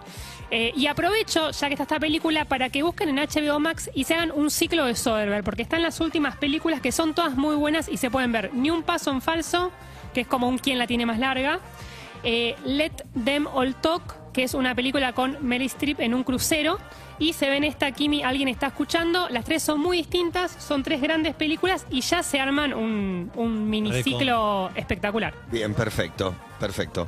Eh, 0.51 0.73
y 0.77 0.87
aprovecho, 0.87 1.51
ya 1.51 1.67
que 1.69 1.75
está 1.75 1.83
esta 1.85 1.99
película, 1.99 2.45
para 2.45 2.69
que 2.69 2.83
busquen 2.83 3.09
en 3.09 3.17
HBO 3.19 3.59
Max 3.59 3.91
y 3.95 4.05
se 4.05 4.15
hagan 4.15 4.31
un 4.31 4.51
ciclo 4.51 4.85
de 4.85 4.95
Soderbergh, 4.95 5.43
porque 5.43 5.63
están 5.63 5.83
las 5.83 6.01
últimas 6.01 6.37
películas 6.37 6.81
que 6.81 6.93
son 6.93 7.13
todas 7.15 7.35
muy 7.37 7.57
buenas 7.57 7.89
y 7.89 7.97
se 7.97 8.11
pueden 8.11 8.31
ver. 8.31 8.51
Ni 8.55 8.71
un 8.71 8.83
paso 8.85 9.11
en 9.11 9.21
falso, 9.21 9.73
que 10.13 10.21
es 10.21 10.27
como 10.27 10.47
un 10.49 10.59
quien 10.59 10.79
la 10.79 10.87
tiene 10.87 11.07
más 11.07 11.19
larga. 11.19 11.59
Eh, 12.23 12.55
Let 12.65 12.93
Them 13.25 13.47
All 13.53 13.75
Talk, 13.75 14.15
que 14.35 14.43
es 14.43 14.53
una 14.53 14.75
película 14.75 15.15
con 15.15 15.39
Meryl 15.41 15.69
Streep 15.69 16.01
en 16.01 16.13
un 16.13 16.25
crucero. 16.25 16.79
Y 17.19 17.33
se 17.33 17.49
ven 17.49 17.65
esta, 17.65 17.93
Kimi, 17.93 18.23
alguien 18.23 18.49
está 18.49 18.67
escuchando. 18.67 19.29
Las 19.31 19.45
tres 19.45 19.63
son 19.63 19.81
muy 19.81 19.99
distintas, 19.99 20.51
son 20.51 20.83
tres 20.83 21.01
grandes 21.01 21.35
películas 21.35 21.87
y 21.89 22.01
ya 22.03 22.23
se 22.23 22.41
arman 22.41 22.75
un, 22.75 23.31
un 23.37 23.71
miniciclo 23.71 24.71
espectacular. 24.75 25.33
Bien, 25.51 25.73
perfecto, 25.73 26.35
perfecto. 26.59 27.07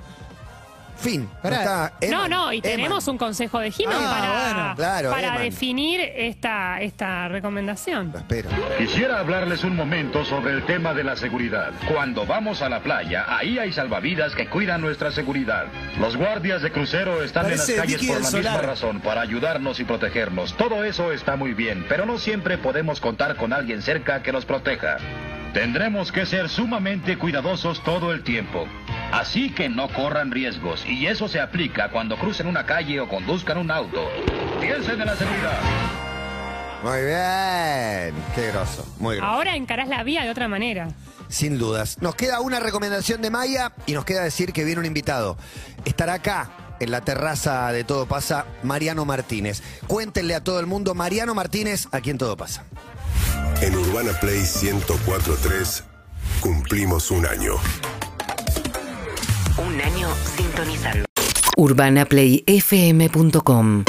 Fin. 0.96 1.28
Pará. 1.42 1.56
Está 1.56 1.92
No, 2.10 2.24
Eman, 2.26 2.30
no, 2.30 2.52
y 2.52 2.56
Eman. 2.58 2.62
tenemos 2.70 3.08
un 3.08 3.18
consejo 3.18 3.58
de 3.60 3.70
Jiménez 3.70 4.02
Ah, 4.02 4.10
para, 4.18 4.52
bueno, 4.54 4.74
claro, 4.76 5.10
para 5.10 5.26
Eman. 5.28 5.42
definir 5.42 6.00
esta, 6.00 6.80
esta 6.80 7.28
recomendación. 7.28 8.10
Lo 8.12 8.18
espero. 8.18 8.48
Quisiera 8.78 9.20
hablarles 9.20 9.62
un 9.64 9.76
momento 9.76 10.24
sobre 10.24 10.52
el 10.54 10.64
tema 10.64 10.94
de 10.94 11.04
la 11.04 11.16
seguridad. 11.16 11.72
Cuando 11.92 12.24
vamos 12.26 12.62
a 12.62 12.68
la 12.68 12.80
playa, 12.80 13.26
ahí 13.28 13.58
hay 13.58 13.72
salvavidas 13.72 14.34
que 14.34 14.46
cuidan 14.48 14.80
nuestra 14.80 15.10
seguridad. 15.12 15.66
Los 16.00 16.16
guardias 16.16 16.62
de 16.62 16.72
crucero 16.72 17.22
están 17.22 17.44
Parece 17.44 17.72
en 17.72 17.78
las 17.78 17.86
calles 17.86 18.00
Vicky 18.00 18.12
por 18.12 18.22
la 18.22 18.30
misma 18.30 18.50
Solar. 18.52 18.66
razón, 18.66 19.00
para 19.00 19.20
ayudarnos 19.20 19.78
y 19.80 19.84
protegernos. 19.84 20.54
Todo 20.56 20.82
eso 20.84 21.12
está 21.12 21.36
muy 21.36 21.52
bien, 21.54 21.84
pero 21.88 22.06
no 22.06 22.18
siempre 22.18 22.58
podemos 22.58 23.00
contar 23.00 23.36
con 23.36 23.52
alguien 23.52 23.82
cerca 23.82 24.22
que 24.22 24.32
nos 24.32 24.44
proteja. 24.46 24.96
Tendremos 25.52 26.12
que 26.12 26.26
ser 26.26 26.48
sumamente 26.50 27.16
cuidadosos 27.16 27.82
todo 27.82 28.12
el 28.12 28.22
tiempo. 28.22 28.66
Así 29.12 29.50
que 29.50 29.68
no 29.68 29.88
corran 29.92 30.30
riesgos, 30.30 30.84
y 30.86 31.06
eso 31.06 31.28
se 31.28 31.40
aplica 31.40 31.90
cuando 31.90 32.16
crucen 32.16 32.46
una 32.46 32.66
calle 32.66 33.00
o 33.00 33.08
conduzcan 33.08 33.58
un 33.58 33.70
auto. 33.70 34.08
Piensen 34.60 35.00
en 35.00 35.06
la 35.06 35.16
seguridad. 35.16 35.58
Muy 36.82 36.98
bien. 36.98 38.14
Qué 38.34 38.50
groso. 38.52 38.86
Muy 38.98 39.16
groso. 39.16 39.30
Ahora 39.30 39.56
encarás 39.56 39.88
la 39.88 40.02
vía 40.02 40.22
de 40.22 40.30
otra 40.30 40.48
manera. 40.48 40.88
Sin 41.28 41.58
dudas. 41.58 41.98
Nos 42.00 42.14
queda 42.14 42.40
una 42.40 42.60
recomendación 42.60 43.22
de 43.22 43.30
Maya 43.30 43.72
y 43.86 43.92
nos 43.92 44.04
queda 44.04 44.22
decir 44.22 44.52
que 44.52 44.64
viene 44.64 44.80
un 44.80 44.86
invitado. 44.86 45.36
Estará 45.84 46.14
acá. 46.14 46.50
En 46.78 46.90
la 46.90 47.00
terraza 47.00 47.72
de 47.72 47.84
Todo 47.84 48.04
Pasa, 48.04 48.44
Mariano 48.62 49.06
Martínez. 49.06 49.62
Cuéntenle 49.86 50.34
a 50.34 50.44
todo 50.44 50.60
el 50.60 50.66
mundo, 50.66 50.94
Mariano 50.94 51.34
Martínez, 51.34 51.88
aquí 51.90 52.10
en 52.10 52.18
Todo 52.18 52.36
Pasa. 52.36 52.64
En 53.62 53.74
Urbana 53.74 54.12
Play 54.20 54.40
1043 54.40 55.84
cumplimos 56.40 57.10
un 57.10 57.24
año. 57.24 57.54
Un 59.58 59.80
año 59.80 60.08
sintonizando. 60.36 61.06
UrbanaPlayFM.com 61.56 63.84